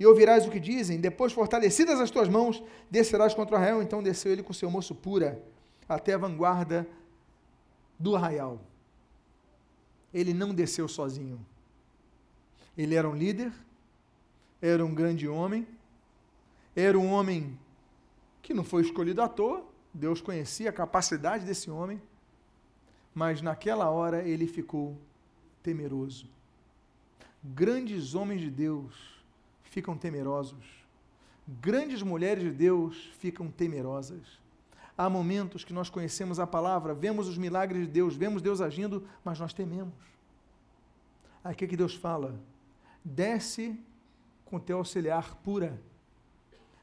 [0.00, 0.98] e ouvirás o que dizem.
[0.98, 3.82] Depois, fortalecidas as tuas mãos, descerás contra o arraial.
[3.82, 5.44] Então desceu ele com seu moço pura
[5.86, 6.88] até a vanguarda
[7.98, 8.58] do arraial.
[10.12, 11.38] Ele não desceu sozinho.
[12.78, 13.52] Ele era um líder,
[14.62, 15.68] era um grande homem,
[16.74, 17.58] era um homem
[18.40, 22.00] que não foi escolhido à toa, Deus conhecia a capacidade desse homem,
[23.14, 24.96] mas naquela hora ele ficou
[25.62, 26.26] temeroso.
[27.42, 29.19] Grandes homens de Deus
[29.70, 30.84] ficam temerosos.
[31.48, 34.38] Grandes mulheres de Deus ficam temerosas.
[34.96, 39.08] Há momentos que nós conhecemos a palavra, vemos os milagres de Deus, vemos Deus agindo,
[39.24, 39.94] mas nós tememos.
[41.42, 42.38] O que, que Deus fala?
[43.02, 43.74] Desce
[44.44, 45.80] com teu auxiliar pura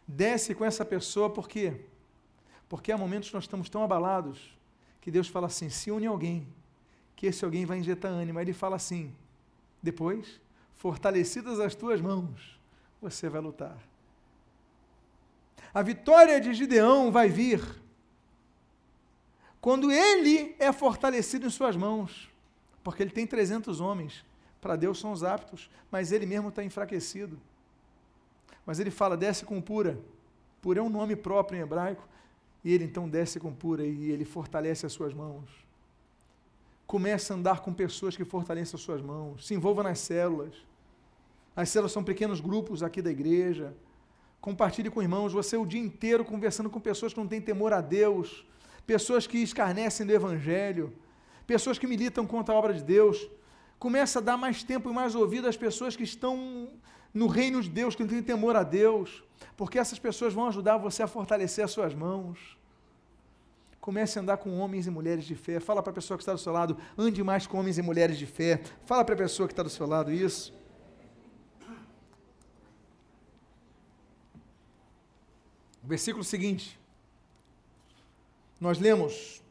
[0.08, 1.82] desce com essa pessoa, por quê?
[2.70, 4.56] Porque há momentos que nós estamos tão abalados
[5.02, 6.48] que Deus fala assim: se une alguém,
[7.16, 8.40] que esse alguém vai injetar ânimo.
[8.40, 9.14] Aí ele fala assim:
[9.84, 10.40] depois,
[10.76, 12.57] fortalecidas as tuas mãos,
[13.02, 13.78] você vai lutar.
[15.74, 17.62] A vitória de Gideão vai vir
[19.60, 22.30] quando ele é fortalecido em suas mãos,
[22.84, 24.26] porque ele tem 300 homens.
[24.62, 27.40] Para Deus são os aptos, mas ele mesmo está enfraquecido.
[28.66, 30.00] Mas ele fala, desce com pura.
[30.62, 32.08] Pura é um nome próprio em hebraico.
[32.64, 35.50] E ele então desce com pura e ele fortalece as suas mãos.
[36.86, 39.46] Começa a andar com pessoas que fortalecem as suas mãos.
[39.46, 40.56] Se envolva nas células.
[41.58, 43.76] As células são pequenos grupos aqui da igreja.
[44.40, 45.34] Compartilhe com irmãos.
[45.34, 48.46] Você o dia inteiro conversando com pessoas que não têm temor a Deus.
[48.86, 50.94] Pessoas que escarnecem do Evangelho.
[51.48, 53.28] Pessoas que militam contra a obra de Deus.
[53.80, 56.70] Começa a dar mais tempo e mais ouvido às pessoas que estão
[57.12, 59.24] no reino de Deus, que não tem temor a Deus,
[59.56, 62.56] porque essas pessoas vão ajudar você a fortalecer as suas mãos.
[63.82, 65.60] Comece a andar com homens e mulheres de fé.
[65.60, 68.18] Fala para a pessoa que está do seu lado, ande mais com homens e mulheres
[68.18, 68.62] de fé.
[68.86, 70.57] Fala para a pessoa que está do seu lado isso.
[75.88, 76.80] Versículo seguinte.
[78.60, 79.42] Nós lemos,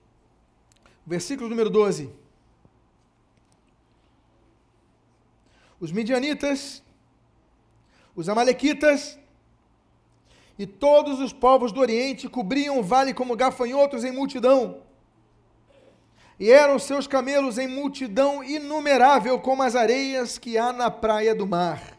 [1.04, 2.12] versículo número 12.
[5.80, 6.82] Os midianitas
[8.16, 9.18] os Amalequitas
[10.58, 14.82] e todos os povos do Oriente cobriam o vale como gafanhotos em multidão.
[16.40, 21.46] E eram seus camelos em multidão inumerável, como as areias que há na praia do
[21.46, 21.98] mar.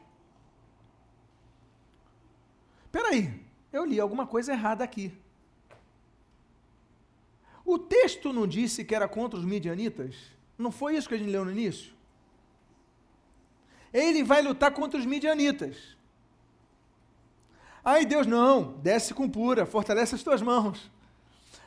[2.91, 3.36] Peraí,
[3.71, 5.11] eu li alguma coisa errada aqui.
[7.65, 10.15] O texto não disse que era contra os midianitas?
[10.57, 11.93] Não foi isso que a gente leu no início?
[13.93, 15.97] Ele vai lutar contra os midianitas.
[17.83, 20.89] Aí Deus, não, desce com pura, fortalece as tuas mãos.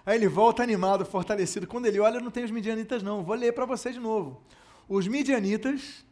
[0.05, 1.67] Aí ele volta animado, fortalecido.
[1.67, 3.23] Quando ele olha, não tem os midianitas, não.
[3.23, 4.43] Vou ler para você de novo.
[4.89, 6.05] Os midianitas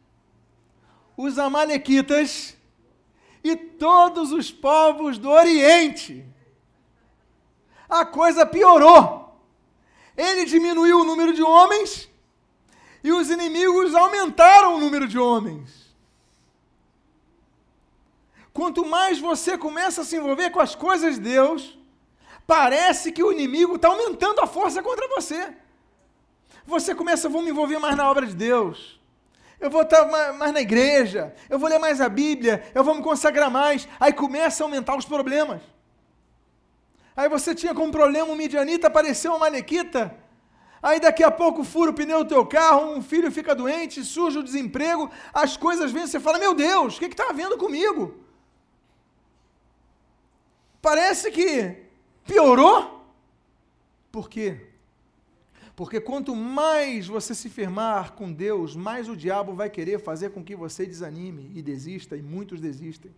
[1.21, 2.55] os Amalequitas
[3.43, 6.25] e todos os povos do Oriente.
[7.89, 9.39] A coisa piorou.
[10.15, 12.09] Ele diminuiu o número de homens
[13.03, 15.95] e os inimigos aumentaram o número de homens.
[18.53, 21.79] Quanto mais você começa a se envolver com as coisas de Deus,
[22.45, 25.55] parece que o inimigo está aumentando a força contra você.
[26.65, 28.98] Você começa, vou me envolver mais na obra de Deus.
[29.59, 33.03] Eu vou estar mais na igreja, eu vou ler mais a Bíblia, eu vou me
[33.03, 33.87] consagrar mais.
[33.99, 35.61] Aí começa a aumentar os problemas.
[37.15, 40.15] Aí você tinha como problema um midianita, apareceu uma manequita.
[40.81, 44.37] Aí daqui a pouco fura o pneu do teu carro, um filho fica doente, surge
[44.37, 48.23] o desemprego, as coisas vêm, você fala, meu Deus, o que está havendo comigo?
[50.81, 51.83] Parece que
[52.23, 53.03] piorou.
[54.09, 54.68] Por quê?
[55.79, 60.43] Porque quanto mais você se firmar com Deus, mais o diabo vai querer fazer com
[60.43, 63.09] que você desanime e desista, e muitos desistem.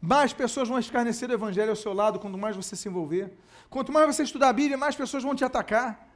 [0.00, 3.30] Mais pessoas vão escarnecer o evangelho ao seu lado quanto mais você se envolver.
[3.68, 6.08] Quanto mais você estudar a Bíblia, mais pessoas vão te atacar.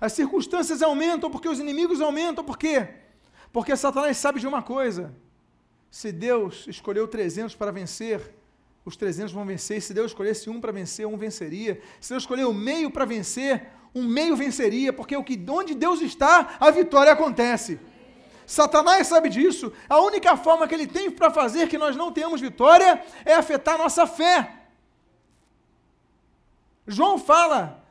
[0.00, 2.42] As circunstâncias aumentam porque os inimigos aumentam.
[2.42, 2.88] Por quê?
[3.52, 5.14] Porque Satanás sabe de uma coisa:
[5.88, 8.34] se Deus escolheu 300 para vencer,
[8.84, 9.80] os 300 vão vencer.
[9.80, 11.80] Se Deus escolhesse um para vencer, um venceria.
[12.00, 16.00] Se Deus escolher o meio para vencer, um meio venceria, porque o que onde Deus
[16.00, 17.78] está, a vitória acontece.
[18.46, 19.72] Satanás sabe disso.
[19.88, 23.78] A única forma que ele tem para fazer que nós não tenhamos vitória é afetar
[23.78, 24.58] nossa fé.
[26.86, 27.84] João fala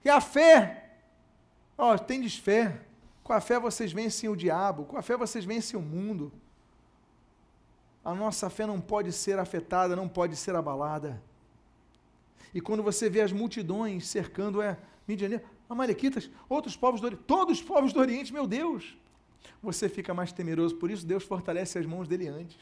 [0.00, 0.92] que a fé,
[1.76, 2.80] ó, tendes fé.
[3.24, 6.30] Com a fé vocês vencem o diabo, com a fé vocês vencem o mundo
[8.04, 11.22] a nossa fé não pode ser afetada, não pode ser abalada.
[12.52, 14.76] E quando você vê as multidões cercando, é,
[15.08, 18.96] Midianita, Amalequitas, outros povos do Oriente, todos os povos do Oriente, meu Deus,
[19.62, 22.58] você fica mais temeroso, por isso Deus fortalece as mãos dele antes.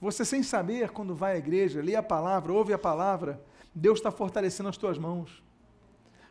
[0.00, 3.42] Você, sem saber, quando vai à igreja, lê a palavra, ouve a palavra,
[3.74, 5.42] Deus está fortalecendo as tuas mãos.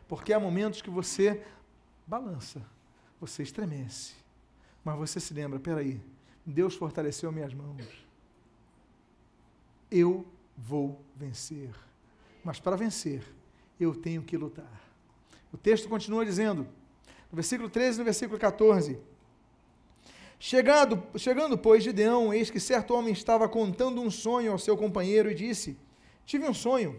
[0.06, 1.42] Porque há momentos que você
[2.06, 2.62] balança,
[3.20, 4.14] você estremece,
[4.84, 6.00] mas você se lembra: peraí,
[6.44, 7.86] Deus fortaleceu minhas mãos.
[9.90, 10.26] Eu
[10.56, 11.70] vou vencer.
[12.44, 13.22] Mas para vencer,
[13.78, 14.82] eu tenho que lutar.
[15.52, 16.66] O texto continua dizendo,
[17.30, 18.98] no versículo 13 e no versículo 14:
[20.38, 25.30] Chegando, chegando, pois, Gideão, eis que certo homem estava contando um sonho ao seu companheiro
[25.30, 25.78] e disse:
[26.26, 26.98] Tive um sonho.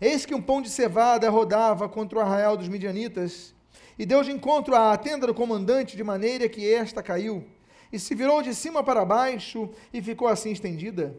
[0.00, 3.54] Eis que um pão de cevada rodava contra o arraial dos midianitas,
[3.98, 7.44] e deu de encontro à tenda do comandante, de maneira que esta caiu
[7.92, 11.16] e se virou de cima para baixo e ficou assim estendida.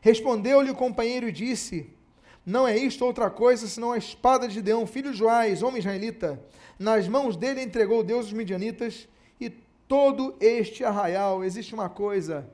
[0.00, 1.90] Respondeu-lhe o companheiro e disse:
[2.44, 6.42] Não é isto outra coisa senão a espada de Deão, filho de Joás, homem israelita.
[6.78, 9.08] Nas mãos dele entregou Deus os midianitas
[9.40, 11.42] e todo este arraial.
[11.42, 12.48] Existe uma coisa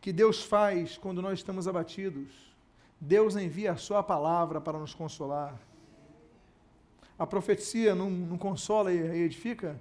[0.00, 2.28] que Deus faz quando nós estamos abatidos.
[3.00, 5.58] Deus envia a sua palavra para nos consolar.
[7.18, 9.80] A profecia não, não consola e edifica?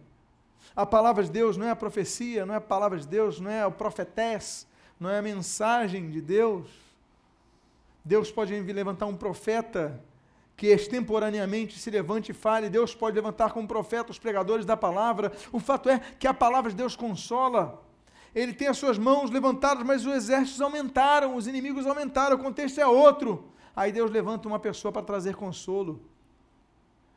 [0.77, 3.49] A palavra de Deus não é a profecia, não é a palavra de Deus, não
[3.49, 4.67] é o profetés,
[4.99, 6.67] não é a mensagem de Deus.
[8.05, 9.99] Deus pode levantar um profeta
[10.55, 15.31] que extemporaneamente se levante e fale, Deus pode levantar como profeta os pregadores da palavra.
[15.51, 17.83] O fato é que a palavra de Deus consola.
[18.35, 22.79] Ele tem as suas mãos levantadas, mas os exércitos aumentaram, os inimigos aumentaram, o contexto
[22.79, 23.51] é outro.
[23.75, 25.99] Aí Deus levanta uma pessoa para trazer consolo.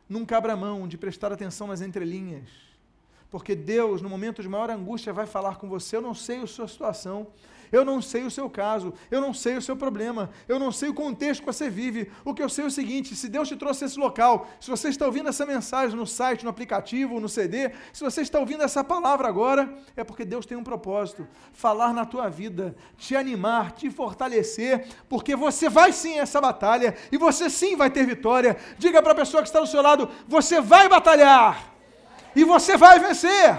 [0.08, 2.69] Nunca abra mão de prestar atenção nas entrelinhas
[3.30, 5.96] porque Deus, no momento de maior angústia, vai falar com você.
[5.96, 7.28] Eu não sei a sua situação,
[7.72, 10.88] eu não sei o seu caso, eu não sei o seu problema, eu não sei
[10.88, 12.10] o contexto que você vive.
[12.24, 14.88] O que eu sei é o seguinte: se Deus te trouxe esse local, se você
[14.88, 18.82] está ouvindo essa mensagem no site, no aplicativo, no CD, se você está ouvindo essa
[18.82, 23.88] palavra agora, é porque Deus tem um propósito: falar na tua vida, te animar, te
[23.90, 28.56] fortalecer, porque você vai sim essa batalha e você sim vai ter vitória.
[28.78, 31.69] Diga para a pessoa que está do seu lado: você vai batalhar
[32.34, 33.58] e você vai vencer.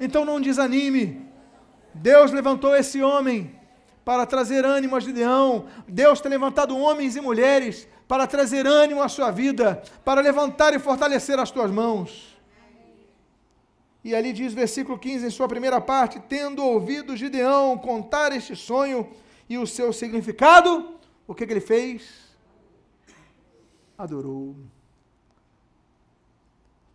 [0.00, 1.26] Então não desanime.
[1.94, 3.58] Deus levantou esse homem
[4.04, 5.66] para trazer ânimo a Gideão.
[5.86, 10.78] Deus tem levantado homens e mulheres para trazer ânimo à sua vida, para levantar e
[10.78, 12.38] fortalecer as tuas mãos.
[14.02, 19.10] E ali diz versículo 15, em sua primeira parte: Tendo ouvido Gideão contar este sonho
[19.48, 20.94] e o seu significado,
[21.26, 22.08] o que, que ele fez?
[23.98, 24.56] Adorou.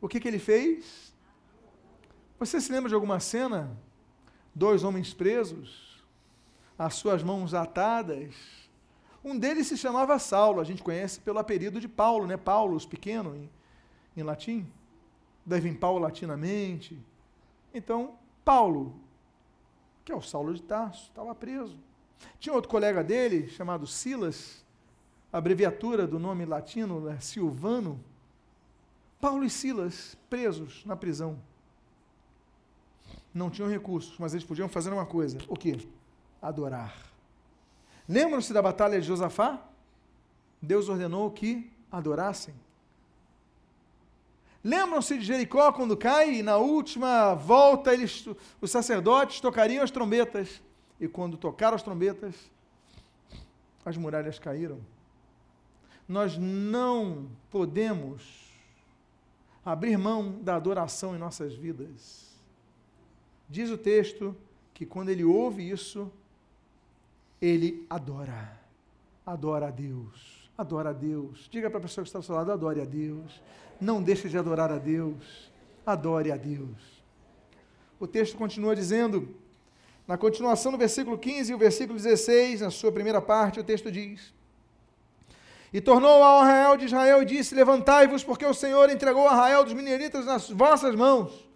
[0.03, 1.15] O que, que ele fez?
[2.37, 3.71] Você se lembra de alguma cena?
[4.53, 6.03] Dois homens presos,
[6.77, 8.35] as suas mãos atadas.
[9.23, 12.35] Um deles se chamava Saulo, a gente conhece pelo apelido de Paulo, né?
[12.35, 13.49] Paulos, pequeno, em,
[14.17, 14.67] em latim.
[15.45, 17.01] Deve vir Paulo latinamente.
[17.73, 18.99] Então, Paulo,
[20.03, 21.79] que é o Saulo de Tarso, estava preso.
[22.41, 24.65] Tinha outro colega dele, chamado Silas,
[25.31, 28.03] abreviatura do nome latino, né, Silvano.
[29.23, 31.39] Paulo e Silas presos na prisão.
[33.33, 35.77] Não tinham recursos, mas eles podiam fazer uma coisa: o quê?
[36.41, 36.93] Adorar.
[38.05, 39.65] Lembram-se da batalha de Josafá?
[40.61, 42.53] Deus ordenou que adorassem.
[44.61, 48.27] Lembram-se de Jericó quando cai e na última volta eles,
[48.59, 50.61] os sacerdotes tocariam as trombetas.
[50.99, 52.35] E quando tocaram as trombetas,
[53.85, 54.81] as muralhas caíram.
[56.09, 58.42] Nós não podemos
[59.65, 62.33] abrir mão da adoração em nossas vidas.
[63.49, 64.35] Diz o texto
[64.73, 66.11] que quando ele ouve isso,
[67.41, 68.59] ele adora.
[69.25, 70.49] Adora a Deus.
[70.57, 71.47] Adora a Deus.
[71.51, 73.41] Diga para a pessoa que está ao seu lado: adore a Deus.
[73.79, 75.51] Não deixe de adorar a Deus.
[75.85, 77.03] Adore a Deus.
[77.99, 79.33] O texto continua dizendo,
[80.07, 83.91] na continuação do versículo 15 e o versículo 16, na sua primeira parte, o texto
[83.91, 84.33] diz:
[85.73, 89.63] E tornou ao arraial de Israel e disse: Levantai-vos, porque o Senhor entregou o arraial
[89.63, 91.49] dos mineritas nas vossas mãos.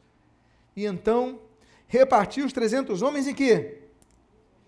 [0.76, 1.40] E então
[1.88, 3.80] repartiu os trezentos homens em quê?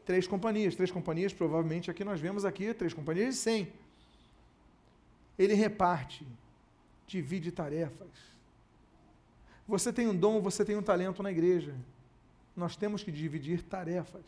[0.06, 0.76] Três companhias.
[0.76, 3.74] Três companhias, provavelmente aqui nós vemos aqui, três companhias de cem.
[5.38, 6.28] Ele reparte,
[7.08, 8.08] divide tarefas.
[9.68, 11.74] Você tem um dom, você tem um talento na igreja
[12.60, 14.24] nós temos que dividir tarefas.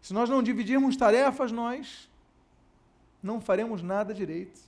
[0.00, 2.08] Se nós não dividirmos tarefas, nós
[3.26, 4.60] não faremos nada direito.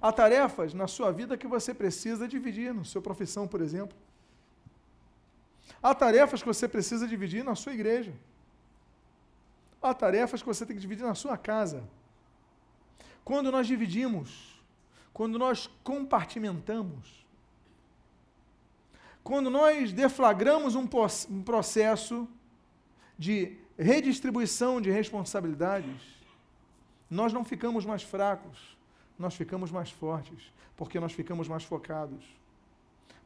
[0.00, 3.96] Há tarefas na sua vida que você precisa dividir, na sua profissão, por exemplo.
[5.82, 8.12] Há tarefas que você precisa dividir na sua igreja.
[9.80, 11.84] Há tarefas que você tem que dividir na sua casa.
[13.24, 14.60] Quando nós dividimos,
[15.12, 17.26] quando nós compartimentamos,
[19.22, 20.86] quando nós deflagramos um,
[21.30, 22.28] um processo
[23.18, 26.13] de redistribuição de responsabilidades,
[27.10, 28.76] nós não ficamos mais fracos,
[29.18, 32.24] nós ficamos mais fortes, porque nós ficamos mais focados.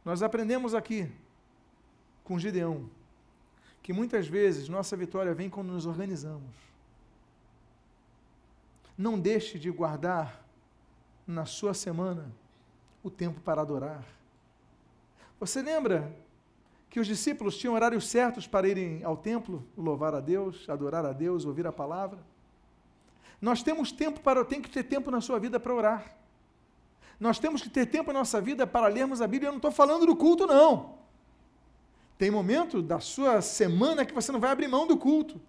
[0.05, 1.11] Nós aprendemos aqui
[2.25, 2.89] com Gideão
[3.83, 6.55] que muitas vezes nossa vitória vem quando nos organizamos.
[8.97, 10.45] Não deixe de guardar
[11.27, 12.31] na sua semana
[13.03, 14.05] o tempo para adorar.
[15.41, 16.15] Você lembra
[16.91, 21.13] que os discípulos tinham horários certos para irem ao templo, louvar a Deus, adorar a
[21.13, 22.19] Deus, ouvir a palavra?
[23.41, 26.15] Nós temos tempo para, tem que ter tempo na sua vida para orar.
[27.21, 29.49] Nós temos que ter tempo na nossa vida para lermos a Bíblia.
[29.49, 30.99] Eu não estou falando do culto, não.
[32.17, 35.41] Tem momento da sua semana que você não vai abrir mão do culto.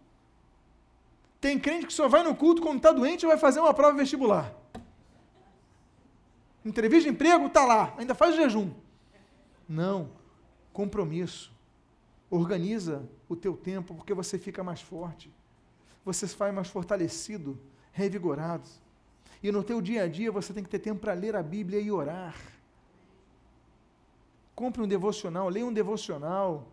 [1.41, 3.97] Tem crente que só vai no culto quando está doente ou vai fazer uma prova
[3.97, 4.53] vestibular.
[6.63, 8.71] Entrevista de emprego, está lá, ainda faz jejum.
[9.67, 10.11] Não.
[10.73, 11.51] Compromisso.
[12.29, 15.33] Organiza o teu tempo porque você fica mais forte.
[16.03, 17.57] Você se faz mais fortalecido,
[17.99, 18.67] revigorado.
[19.43, 21.79] E no teu dia a dia você tem que ter tempo para ler a Bíblia
[21.79, 22.35] e orar.
[24.55, 26.67] Compre um devocional, leia um devocional.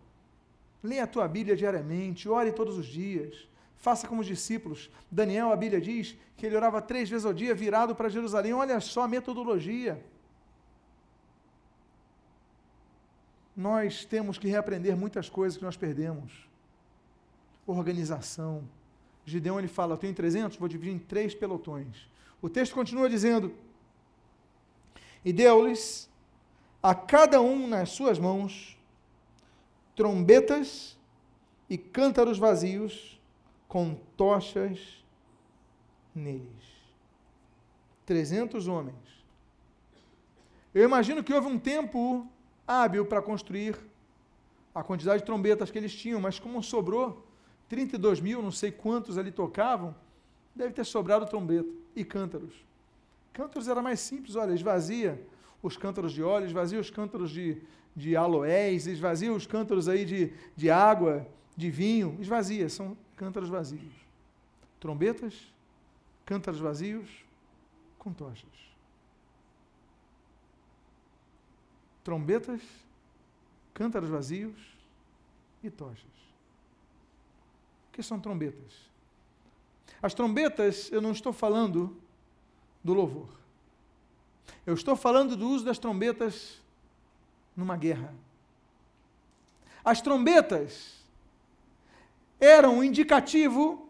[0.83, 3.47] Leia a tua Bíblia diariamente, ore todos os dias.
[3.77, 4.89] Faça como os discípulos.
[5.09, 8.53] Daniel, a Bíblia diz que ele orava três vezes ao dia virado para Jerusalém.
[8.53, 10.03] Olha só a metodologia.
[13.57, 16.47] nós temos que reaprender muitas coisas que nós perdemos.
[17.65, 18.63] Organização.
[19.27, 22.09] Gideão ele fala: Eu tenho 300, vou dividir em três pelotões.
[22.41, 23.53] O texto continua dizendo:
[25.23, 26.09] E deu-lhes
[26.81, 28.77] a cada um nas suas mãos
[29.97, 30.97] trombetas
[31.69, 33.19] e cântaros vazios
[33.67, 35.03] com tochas
[36.15, 36.47] neles.
[38.05, 38.95] 300 homens.
[40.73, 42.25] Eu imagino que houve um tempo
[42.65, 43.77] hábil para construir
[44.73, 47.26] a quantidade de trombetas que eles tinham, mas como sobrou
[47.69, 49.95] 32 mil, não sei quantos ali tocavam,
[50.55, 52.53] deve ter sobrado trombeta e cântaros.
[53.33, 55.21] Cântaros era mais simples, olha, esvazia
[55.61, 57.61] os cântaros de óleo, esvazia os cântaros de,
[57.95, 63.93] de aloés, esvazia os cântaros aí de, de água, de vinho, esvazia, são cântaros vazios.
[64.79, 65.33] Trombetas,
[66.25, 67.25] cântaros vazios
[67.97, 68.67] com tochas.
[72.07, 72.61] trombetas,
[73.73, 74.77] cântaros vazios
[75.61, 76.26] e tochas.
[77.97, 78.73] Que são trombetas?
[79.99, 81.97] As trombetas, eu não estou falando
[82.83, 83.27] do louvor.
[84.67, 86.61] Eu estou falando do uso das trombetas
[87.55, 88.13] numa guerra.
[89.83, 91.03] As trombetas
[92.39, 93.89] eram um indicativo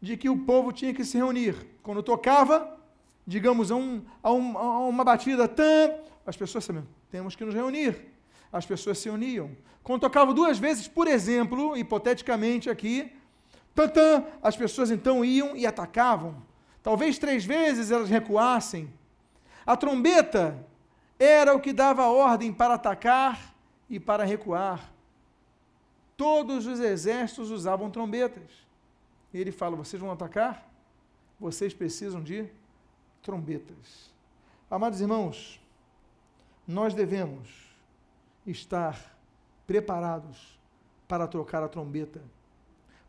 [0.00, 1.54] de que o povo tinha que se reunir.
[1.82, 2.80] Quando tocava,
[3.26, 7.54] digamos, a, um, a, um, a uma batida, tam, as pessoas sabiam, temos que nos
[7.54, 8.16] reunir.
[8.50, 9.54] as pessoas se uniam.
[9.82, 13.12] Quando tocavam duas vezes, por exemplo, hipoteticamente aqui,
[13.76, 16.42] tantã, as pessoas então iam e atacavam.
[16.82, 18.92] Talvez três vezes elas recuassem.
[19.64, 20.66] A trombeta
[21.18, 23.54] era o que dava ordem para atacar
[23.88, 24.90] e para recuar.
[26.16, 28.50] Todos os exércitos usavam trombetas.
[29.32, 30.66] E ele fala: vocês vão atacar?
[31.38, 32.48] Vocês precisam de
[33.22, 34.10] trombetas.
[34.70, 35.60] Amados irmãos,
[36.66, 37.48] nós devemos
[38.46, 39.14] estar
[39.66, 40.58] preparados
[41.06, 42.22] para tocar a trombeta,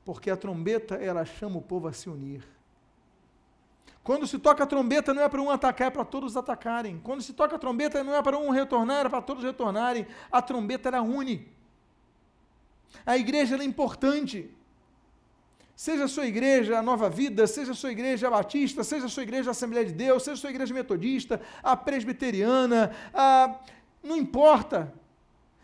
[0.07, 2.41] porque a trombeta ela chama o povo a se unir.
[4.01, 6.97] Quando se toca a trombeta, não é para um atacar, é para todos atacarem.
[7.03, 10.07] Quando se toca a trombeta, não é para um retornar, é para todos retornarem.
[10.31, 11.45] A trombeta ela une.
[13.05, 14.49] A igreja é importante.
[15.75, 19.09] Seja a sua igreja a Nova Vida, seja a sua igreja a Batista, seja a
[19.09, 23.59] sua igreja a Assembleia de Deus, seja a sua igreja metodista, a presbiteriana, a...
[24.01, 24.93] não importa.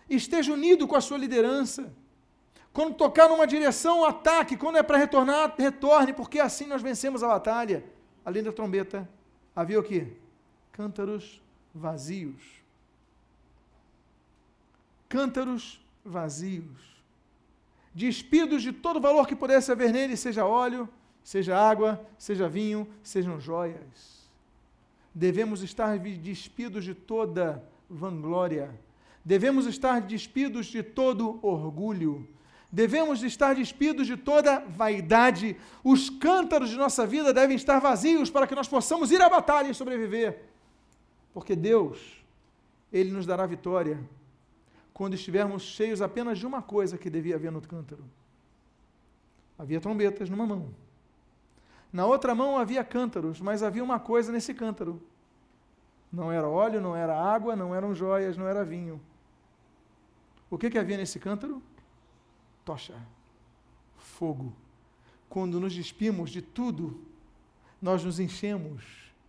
[0.09, 2.02] Esteja unido com a sua liderança.
[2.73, 4.57] Quando tocar numa direção, ataque.
[4.57, 7.83] Quando é para retornar, retorne, porque assim nós vencemos a batalha
[8.25, 9.07] além da trombeta,
[9.55, 10.07] havia o quê?
[10.71, 11.41] Cântaros
[11.73, 12.41] vazios.
[15.09, 16.93] Cântaros vazios.
[17.93, 20.89] Despidos de todo valor que pudesse haver nele, seja óleo,
[21.23, 24.23] seja água, seja vinho, sejam joias.
[25.13, 28.79] Devemos estar despidos de toda vanglória.
[29.23, 32.27] Devemos estar despidos de todo orgulho
[32.73, 35.55] devemos estar despidos de toda vaidade.
[35.83, 39.69] Os cântaros de nossa vida devem estar vazios para que nós possamos ir à batalha
[39.69, 40.41] e sobreviver.
[41.31, 41.99] Porque Deus,
[42.91, 43.99] Ele nos dará vitória
[44.91, 48.03] quando estivermos cheios apenas de uma coisa que devia haver no cântaro.
[49.57, 50.73] Havia trombetas numa mão.
[51.91, 54.99] Na outra mão havia cântaros, mas havia uma coisa nesse cântaro.
[56.11, 58.99] Não era óleo, não era água, não eram joias, não era vinho.
[60.49, 61.61] O que, que havia nesse cântaro?
[62.63, 62.95] Tocha,
[63.97, 64.53] fogo.
[65.29, 67.01] Quando nos despimos de tudo,
[67.81, 68.83] nós nos enchemos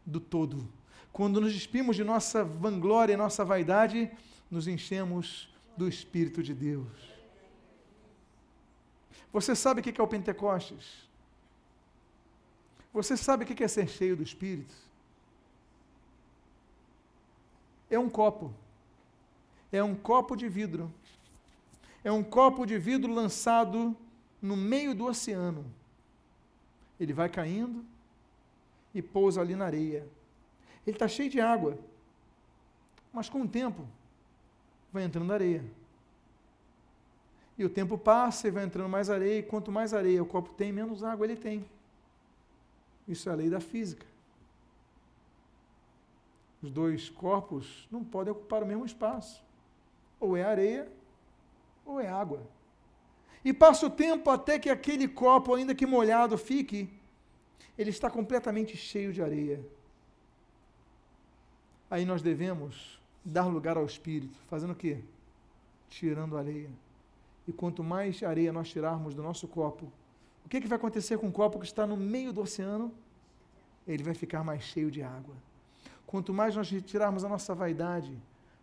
[0.04, 0.68] do todo.
[1.12, 4.10] Quando nos despimos de nossa vanglória, nossa vaidade,
[4.50, 7.14] nos enchemos do Espírito de Deus.
[9.32, 11.08] Você sabe o que é o Pentecostes?
[12.92, 14.74] Você sabe o que é ser cheio do Espírito?
[17.90, 18.54] É um copo.
[19.72, 20.92] É um copo de vidro
[22.04, 23.96] é um copo de vidro lançado
[24.40, 25.64] no meio do oceano.
[27.00, 27.82] Ele vai caindo
[28.94, 30.06] e pousa ali na areia.
[30.86, 31.78] Ele está cheio de água,
[33.10, 33.88] mas com o tempo
[34.92, 35.64] vai entrando areia.
[37.56, 40.52] E o tempo passa e vai entrando mais areia, e quanto mais areia o copo
[40.52, 41.64] tem, menos água ele tem.
[43.08, 44.04] Isso é a lei da física.
[46.62, 49.42] Os dois corpos não podem ocupar o mesmo espaço.
[50.18, 50.90] Ou é areia
[51.84, 52.40] ou é água.
[53.44, 56.88] E passa o tempo até que aquele copo, ainda que molhado fique,
[57.76, 59.60] ele está completamente cheio de areia.
[61.90, 64.98] Aí nós devemos dar lugar ao Espírito, fazendo o quê?
[65.88, 66.70] Tirando areia.
[67.46, 69.92] E quanto mais areia nós tirarmos do nosso copo,
[70.44, 72.92] o que, que vai acontecer com o copo que está no meio do oceano?
[73.86, 75.34] Ele vai ficar mais cheio de água.
[76.06, 78.16] Quanto mais nós tirarmos a nossa vaidade,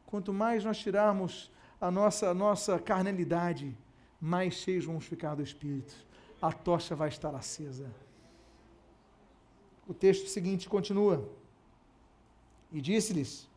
[0.06, 1.52] quanto mais nós tirarmos
[1.82, 3.76] a nossa, a nossa carnalidade,
[4.22, 5.96] mais cheios vamos ficar do Espírito.
[6.40, 7.92] A tocha vai estar acesa.
[9.88, 11.28] O texto seguinte continua.
[12.72, 13.50] E disse-lhes: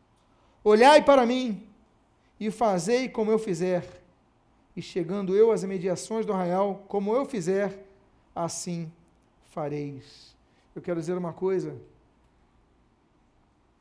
[0.63, 1.67] Olhai para mim
[2.39, 4.01] e fazei como eu fizer.
[4.75, 7.85] E chegando eu às imediações do arraial, como eu fizer,
[8.35, 8.91] assim
[9.45, 10.35] fareis.
[10.75, 11.77] Eu quero dizer uma coisa.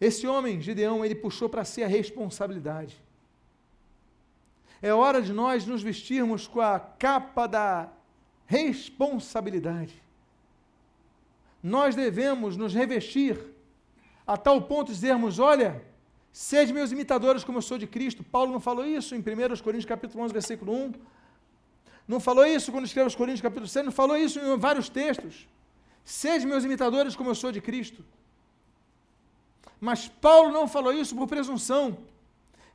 [0.01, 3.03] Esse homem, Gideão, ele puxou para si a responsabilidade.
[4.85, 7.89] É hora de nós nos vestirmos com a capa da
[8.45, 9.95] responsabilidade.
[11.63, 13.41] Nós devemos nos revestir
[14.27, 15.83] a tal ponto de dizermos: olha,
[16.31, 18.23] sede meus imitadores como eu sou de Cristo.
[18.23, 19.25] Paulo não falou isso em 1
[19.63, 20.93] Coríntios capítulo 11, versículo 1.
[22.07, 25.49] Não falou isso quando escreveu os Coríntios capítulo 6, não falou isso em vários textos.
[26.05, 28.05] Sede meus imitadores como eu sou de Cristo.
[29.81, 31.97] Mas Paulo não falou isso por presunção.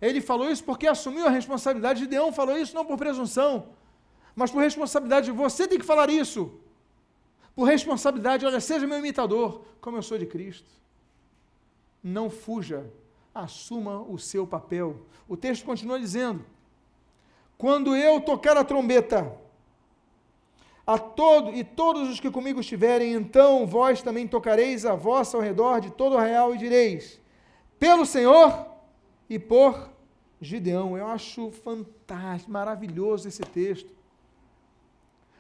[0.02, 2.00] Ele falou isso porque assumiu a responsabilidade.
[2.00, 3.70] Gideão falou isso não por presunção,
[4.36, 5.32] mas por responsabilidade.
[5.32, 6.60] Você tem que falar isso.
[7.56, 10.70] Por responsabilidade, olha, seja meu imitador, como eu sou de Cristo.
[12.02, 12.90] Não fuja,
[13.36, 15.06] assuma o seu papel.
[15.28, 16.46] O texto continua dizendo:
[17.58, 19.36] Quando eu tocar a trombeta,
[20.88, 25.44] a todo e todos os que comigo estiverem, então vós também tocareis a vossa ao
[25.44, 27.20] redor de todo o real e direis:
[27.78, 28.69] Pelo Senhor
[29.30, 29.90] e por
[30.42, 30.98] Gideão.
[30.98, 33.94] Eu acho fantástico, maravilhoso esse texto.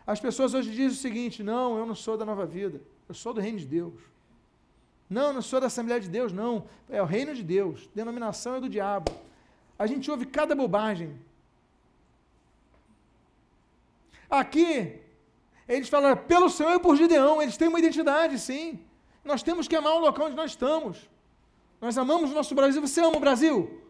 [0.05, 3.33] As pessoas hoje dizem o seguinte: não, eu não sou da nova vida, eu sou
[3.33, 3.93] do reino de Deus.
[5.09, 6.65] Não, eu não sou da Assembleia de Deus, não.
[6.87, 7.89] É o reino de Deus.
[7.95, 9.11] Denominação é do diabo.
[9.77, 11.17] A gente ouve cada bobagem.
[14.29, 14.99] Aqui,
[15.67, 17.41] eles falam pelo Senhor e por Gideão.
[17.41, 18.79] Eles têm uma identidade, sim.
[19.23, 21.09] Nós temos que amar o local onde nós estamos.
[21.81, 22.81] Nós amamos o nosso Brasil.
[22.81, 23.81] Você ama o Brasil?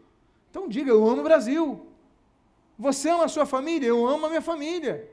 [0.50, 1.86] Então diga, eu amo o Brasil.
[2.78, 3.88] Você ama a sua família?
[3.88, 5.08] Eu amo a minha família.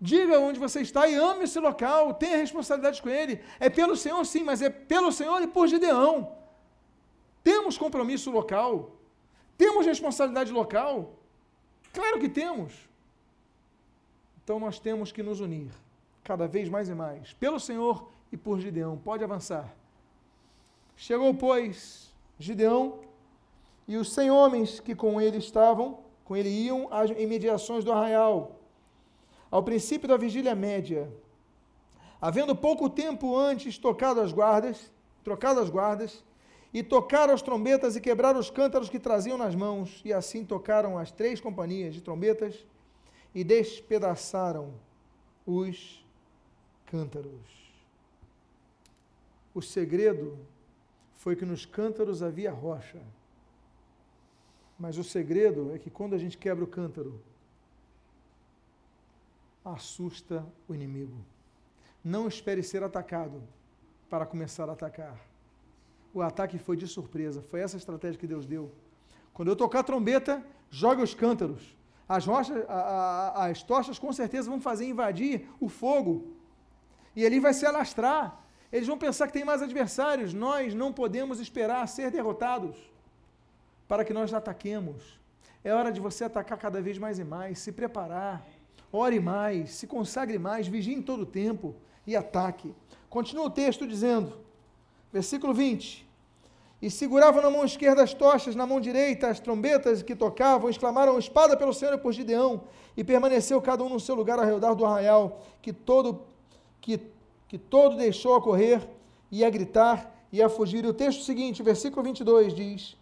[0.00, 3.40] Diga onde você está e ame esse local, tenha responsabilidade com ele.
[3.58, 6.36] É pelo Senhor, sim, mas é pelo Senhor e por Gideão.
[7.42, 8.92] Temos compromisso local.
[9.56, 11.14] Temos responsabilidade local.
[11.94, 12.74] Claro que temos.
[14.44, 15.70] Então nós temos que nos unir,
[16.22, 18.98] cada vez mais e mais, pelo Senhor e por Gideão.
[18.98, 19.74] Pode avançar.
[20.96, 23.00] Chegou, pois, Gideão
[23.86, 28.58] e os cem homens que com ele estavam, com ele iam às imediações do arraial,
[29.50, 31.12] ao princípio da vigília média.
[32.20, 34.90] Havendo pouco tempo antes tocado as guardas,
[35.22, 36.24] trocado as guardas,
[36.74, 40.98] e tocaram as trombetas e quebraram os cântaros que traziam nas mãos, e assim tocaram
[40.98, 42.66] as três companhias de trombetas
[43.34, 44.74] e despedaçaram
[45.46, 46.04] os
[46.86, 47.32] cântaros.
[49.54, 50.38] O segredo
[51.26, 53.00] foi que nos cântaros havia rocha.
[54.78, 57.20] Mas o segredo é que quando a gente quebra o cântaro,
[59.64, 61.16] assusta o inimigo.
[62.04, 63.42] Não espere ser atacado
[64.08, 65.18] para começar a atacar.
[66.14, 68.70] O ataque foi de surpresa, foi essa a estratégia que Deus deu.
[69.34, 71.76] Quando eu tocar a trombeta, joga os cântaros.
[72.08, 76.36] As, rochas, a, a, as tochas com certeza vão fazer invadir o fogo.
[77.16, 78.45] E ali vai se alastrar.
[78.76, 80.34] Eles vão pensar que tem mais adversários.
[80.34, 82.76] Nós não podemos esperar ser derrotados
[83.88, 85.18] para que nós ataquemos.
[85.64, 88.46] É hora de você atacar cada vez mais e mais, se preparar.
[88.92, 91.74] Ore mais, se consagre mais, vigie em todo o tempo
[92.06, 92.74] e ataque.
[93.08, 94.38] Continua o texto dizendo,
[95.10, 96.06] versículo 20:
[96.82, 101.18] e seguravam na mão esquerda as tochas, na mão direita as trombetas que tocavam, exclamaram
[101.18, 102.64] espada pelo Senhor e por Gideão,
[102.94, 106.20] e permaneceu cada um no seu lugar ao redor do arraial, que todo,
[106.82, 107.00] que,
[107.48, 108.88] que todo deixou a correr,
[109.30, 110.84] e a gritar, e a fugir.
[110.84, 112.96] E o texto seguinte, versículo 22, diz,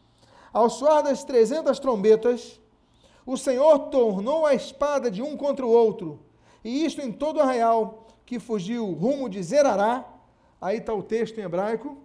[0.52, 2.60] ao soar das trezentas trombetas,
[3.26, 6.20] o Senhor tornou a espada de um contra o outro,
[6.62, 10.04] e isto em todo o arraial, que fugiu rumo de Zerará,
[10.60, 11.98] aí está o texto em hebraico,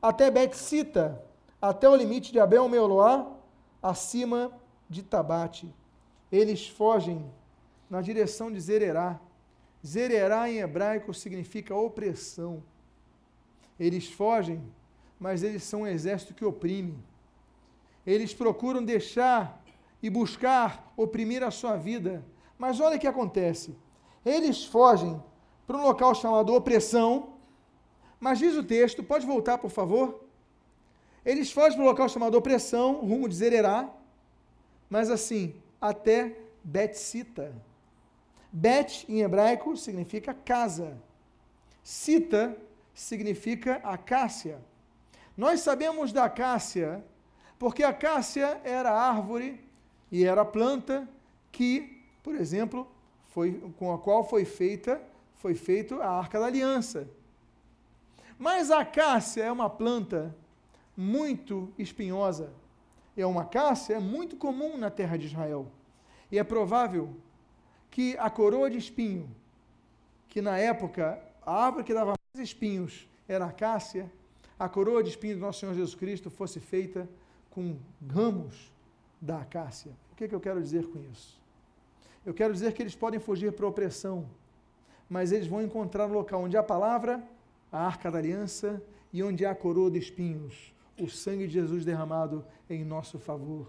[0.00, 1.22] até Bet-Sita,
[1.60, 3.26] até o limite de Abel-Meoloá,
[3.82, 4.52] acima
[4.88, 5.72] de Tabate.
[6.30, 7.24] Eles fogem
[7.88, 9.20] na direção de Zererá.
[9.86, 12.62] Zererá em hebraico significa opressão.
[13.78, 14.62] Eles fogem,
[15.18, 16.98] mas eles são um exército que oprime.
[18.06, 19.62] Eles procuram deixar
[20.02, 22.24] e buscar oprimir a sua vida.
[22.58, 23.74] Mas olha o que acontece.
[24.24, 25.22] Eles fogem
[25.66, 27.34] para um local chamado opressão,
[28.18, 30.24] mas diz o texto, pode voltar, por favor?
[31.24, 33.88] Eles fogem para o local chamado opressão, rumo de Zererá,
[34.90, 37.54] mas assim, até Bet-Sita.
[38.52, 40.96] Bet, em hebraico, significa casa.
[41.82, 42.56] Sita
[42.92, 44.60] significa acácia.
[45.36, 47.04] Nós sabemos da acácia
[47.58, 49.62] porque a acácia era árvore
[50.10, 51.08] e era planta
[51.52, 52.86] que, por exemplo,
[53.28, 55.00] foi, com a qual foi feita
[55.40, 57.08] foi feito a Arca da Aliança.
[58.38, 60.36] Mas a acácia é uma planta
[60.94, 62.52] muito espinhosa.
[63.16, 65.66] É uma acácia é muito comum na terra de Israel.
[66.30, 67.16] E é provável
[67.90, 69.28] que a coroa de espinho,
[70.28, 74.10] que na época a árvore que dava mais espinhos era a acácia,
[74.58, 77.08] a coroa de espinho do nosso Senhor Jesus Cristo fosse feita
[77.50, 77.76] com
[78.08, 78.70] ramos
[79.20, 79.92] da acácia.
[80.12, 81.40] O que, que eu quero dizer com isso?
[82.24, 84.28] Eu quero dizer que eles podem fugir para a opressão,
[85.08, 87.22] mas eles vão encontrar um local onde a palavra
[87.72, 88.82] a arca da aliança
[89.12, 93.66] e onde há a coroa de espinhos, o sangue de Jesus derramado em nosso favor.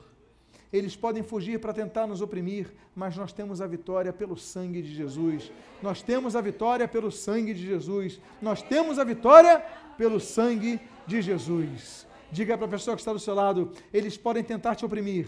[0.72, 4.94] Eles podem fugir para tentar nos oprimir, mas nós temos a vitória pelo sangue de
[4.94, 5.52] Jesus.
[5.82, 8.22] Nós temos a vitória pelo sangue de Jesus.
[8.42, 9.60] Nós temos a vitória
[9.98, 12.08] pelo sangue de Jesus.
[12.32, 15.28] Diga para a pessoa que está do seu lado: eles podem tentar te oprimir,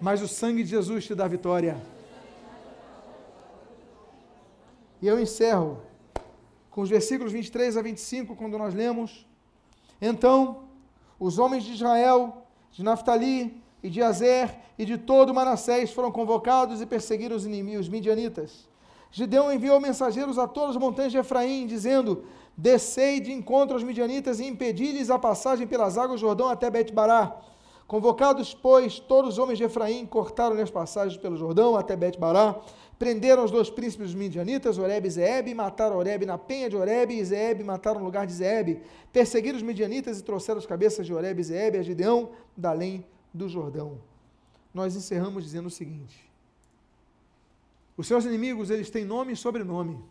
[0.00, 1.76] mas o sangue de Jesus te dá vitória.
[5.02, 5.82] E eu encerro
[6.70, 9.26] com os versículos 23 a 25, quando nós lemos:
[10.00, 10.68] Então
[11.18, 16.80] os homens de Israel, de Naftali e de Azer e de todo Manassés foram convocados
[16.80, 18.68] e perseguiram os inimigos, os midianitas.
[19.12, 22.24] Gideão enviou mensageiros a todas as montanhas de Efraim, dizendo:
[22.56, 27.36] Descei de encontro aos midianitas e impedi-lhes a passagem pelas águas do Jordão até Bet-Bará.
[27.86, 32.56] Convocados, pois, todos os homens de Efraim cortaram as passagens pelo Jordão até Bet-Bará,
[32.98, 37.24] prenderam os dois príncipes midianitas, Oreb e Zeeb, mataram Oreb na penha de Oreb, e
[37.24, 38.82] Zeeb mataram no lugar de Zeeb.
[39.12, 43.04] Perseguiram os midianitas e trouxeram as cabeças de Oreb e Zeeb a Gideão, da além
[43.36, 44.00] do Jordão.
[44.74, 46.30] Nós encerramos dizendo o seguinte:
[47.96, 50.04] os seus inimigos, eles têm nome e sobrenome.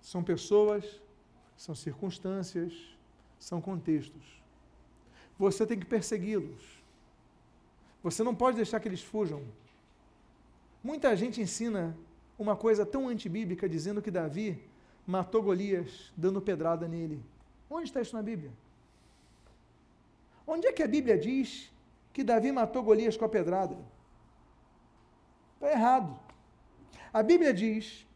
[0.00, 1.00] São pessoas,
[1.56, 2.72] são circunstâncias,
[3.38, 4.40] são contextos.
[5.38, 6.80] Você tem que persegui-los.
[8.02, 9.44] Você não pode deixar que eles fujam.
[10.82, 11.96] Muita gente ensina
[12.38, 14.62] uma coisa tão antibíblica dizendo que Davi
[15.06, 17.22] matou Golias dando pedrada nele.
[17.68, 18.50] Onde está isso na Bíblia?
[20.46, 21.70] Onde é que a Bíblia diz
[22.12, 23.76] que Davi matou Golias com a pedrada?
[25.54, 26.18] Está errado.
[27.12, 28.06] A Bíblia diz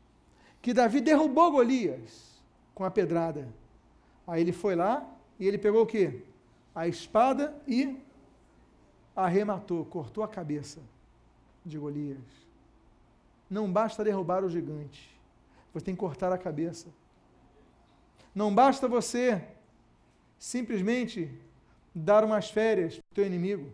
[0.63, 2.43] que Davi derrubou Golias
[2.75, 3.49] com a pedrada.
[4.27, 5.07] Aí ele foi lá
[5.39, 6.23] e ele pegou o quê?
[6.75, 7.97] a espada e
[9.15, 10.81] arrematou, cortou a cabeça
[11.65, 12.19] de Golias.
[13.49, 15.09] Não basta derrubar o gigante,
[15.73, 16.89] você tem que cortar a cabeça.
[18.35, 19.47] Não basta você
[20.39, 21.31] simplesmente
[21.95, 23.71] dar umas férias para o teu inimigo.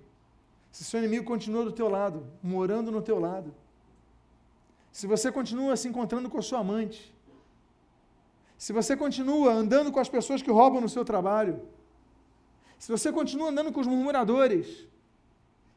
[0.70, 3.54] Se seu inimigo continua do teu lado, morando no teu lado.
[4.92, 7.14] Se você continua se encontrando com a sua amante.
[8.56, 11.60] Se você continua andando com as pessoas que roubam no seu trabalho
[12.80, 14.86] se você continua andando com os murmuradores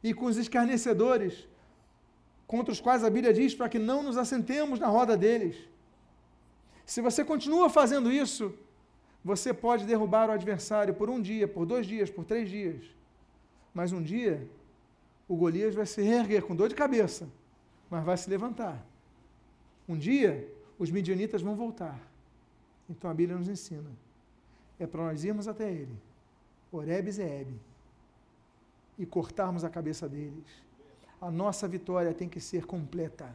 [0.01, 1.45] e com os escarnecedores,
[2.47, 5.57] contra os quais a Bíblia diz para que não nos assentemos na roda deles,
[6.85, 8.53] se você continua fazendo isso,
[9.21, 12.81] você pode derrubar o adversário por um dia, por dois dias, por três dias.
[13.73, 14.47] Mas um dia,
[15.33, 17.27] o Golias vai se reerguer com dor de cabeça,
[17.89, 18.85] mas vai se levantar.
[19.89, 21.99] Um dia, os midianitas vão voltar.
[22.89, 23.89] Então a Bíblia nos ensina.
[24.79, 25.97] É para nós irmos até ele
[26.71, 27.47] Oreb e Zeeb,
[28.97, 30.63] e cortarmos a cabeça deles.
[31.21, 33.29] A nossa vitória tem que ser completa.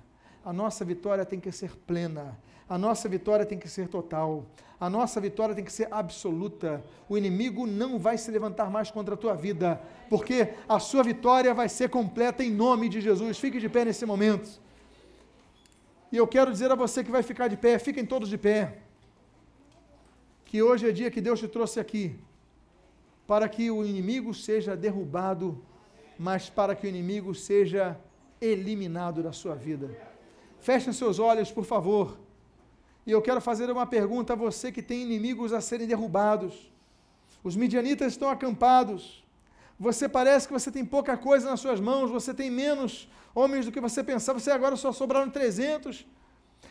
[0.45, 2.39] A nossa vitória tem que ser plena.
[2.69, 4.45] A nossa vitória tem que ser total.
[4.81, 6.85] A nossa vitória tem que ser absoluta.
[7.09, 11.53] O inimigo não vai se levantar mais contra a tua vida, porque a sua vitória
[11.53, 13.39] vai ser completa em nome de Jesus.
[13.39, 14.61] Fique de pé nesse momento.
[16.13, 18.79] E eu quero dizer a você que vai ficar de pé, fiquem todos de pé.
[20.45, 22.19] Que hoje é dia que Deus te trouxe aqui
[23.27, 25.63] para que o inimigo seja derrubado,
[26.19, 27.99] mas para que o inimigo seja
[28.41, 29.91] eliminado da sua vida.
[30.61, 32.19] Feche seus olhos, por favor.
[33.07, 36.71] E eu quero fazer uma pergunta a você que tem inimigos a serem derrubados.
[37.43, 39.25] Os midianitas estão acampados.
[39.79, 43.73] Você parece que você tem pouca coisa nas suas mãos, você tem menos homens do
[43.73, 46.05] que você pensava, você agora só sobraram 300.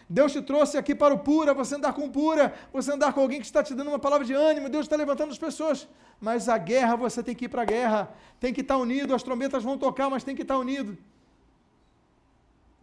[0.09, 3.39] Deus te trouxe aqui para o pura, você andar com pura, você andar com alguém
[3.39, 5.88] que está te dando uma palavra de ânimo, Deus está levantando as pessoas.
[6.19, 9.23] Mas a guerra, você tem que ir para a guerra, tem que estar unido, as
[9.23, 10.97] trombetas vão tocar, mas tem que estar unido.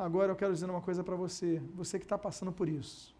[0.04, 3.14] Agora eu quero dizer uma coisa para você, você que está passando por isso.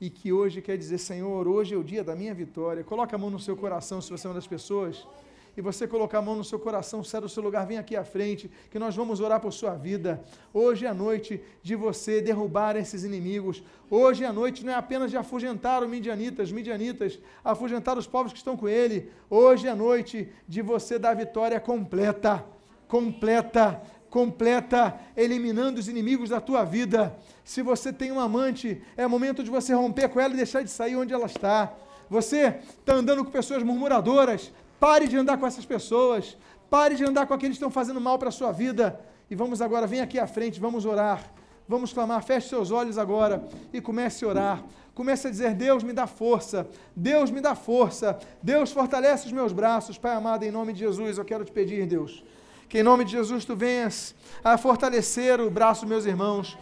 [0.00, 2.82] E que hoje quer dizer, Senhor, hoje é o dia da minha vitória.
[2.82, 5.06] Coloca a mão no seu coração se você é uma das pessoas
[5.54, 8.02] e você colocar a mão no seu coração, sai do seu lugar, vem aqui à
[8.02, 10.24] frente, que nós vamos orar por sua vida.
[10.54, 13.62] Hoje é a noite de você derrubar esses inimigos.
[13.90, 18.32] Hoje é a noite não é apenas de afugentar os midianitas, midianitas, afugentar os povos
[18.32, 19.12] que estão com ele.
[19.28, 22.42] Hoje é a noite de você dar vitória completa,
[22.86, 27.16] completa, completa, eliminando os inimigos da tua vida.
[27.44, 30.70] Se você tem um amante, é momento de você romper com ela e deixar de
[30.70, 31.72] sair onde ela está.
[32.08, 36.36] Você está andando com pessoas murmuradoras, Pare de andar com essas pessoas.
[36.70, 39.00] Pare de andar com aqueles que estão fazendo mal para a sua vida.
[39.30, 41.32] E vamos agora, vem aqui à frente, vamos orar.
[41.66, 44.64] Vamos clamar, feche seus olhos agora e comece a orar.
[44.94, 49.52] Comece a dizer: Deus me dá força, Deus me dá força, Deus fortalece os meus
[49.52, 49.98] braços.
[49.98, 52.24] Pai amado, em nome de Jesus, eu quero te pedir, Deus,
[52.68, 54.14] que em nome de Jesus tu venhas
[54.44, 56.58] a fortalecer o braço meus irmãos.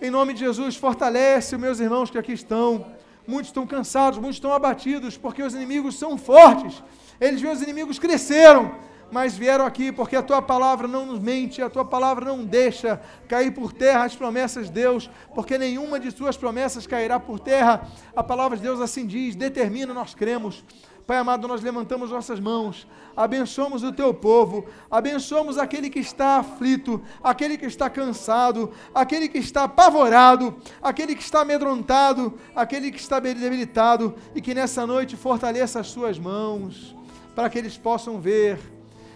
[0.00, 2.86] Em nome de Jesus, fortalece os meus irmãos que aqui estão.
[3.26, 6.82] Muitos estão cansados, muitos estão abatidos, porque os inimigos são fortes
[7.20, 8.74] eles viram os inimigos cresceram,
[9.10, 13.00] mas vieram aqui porque a tua palavra não nos mente, a tua palavra não deixa
[13.28, 17.88] cair por terra as promessas de Deus, porque nenhuma de suas promessas cairá por terra.
[18.14, 20.64] A palavra de Deus assim diz, determina, nós cremos.
[21.06, 22.84] Pai amado, nós levantamos nossas mãos,
[23.16, 29.38] abençoamos o teu povo, abençoamos aquele que está aflito, aquele que está cansado, aquele que
[29.38, 35.78] está apavorado, aquele que está amedrontado, aquele que está debilitado, e que nessa noite fortaleça
[35.78, 36.96] as suas mãos
[37.36, 38.58] para que eles possam ver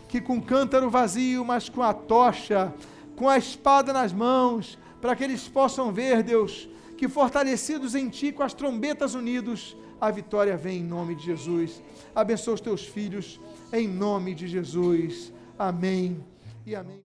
[0.07, 2.73] que com cântaro vazio, mas com a tocha,
[3.17, 8.31] com a espada nas mãos, para que eles possam ver, Deus, que fortalecidos em Ti,
[8.31, 11.83] com as trombetas unidos, a vitória vem em nome de Jesus.
[12.15, 13.39] Abençoa os teus filhos
[13.73, 15.33] em nome de Jesus.
[15.59, 16.25] Amém
[16.67, 16.99] e amém.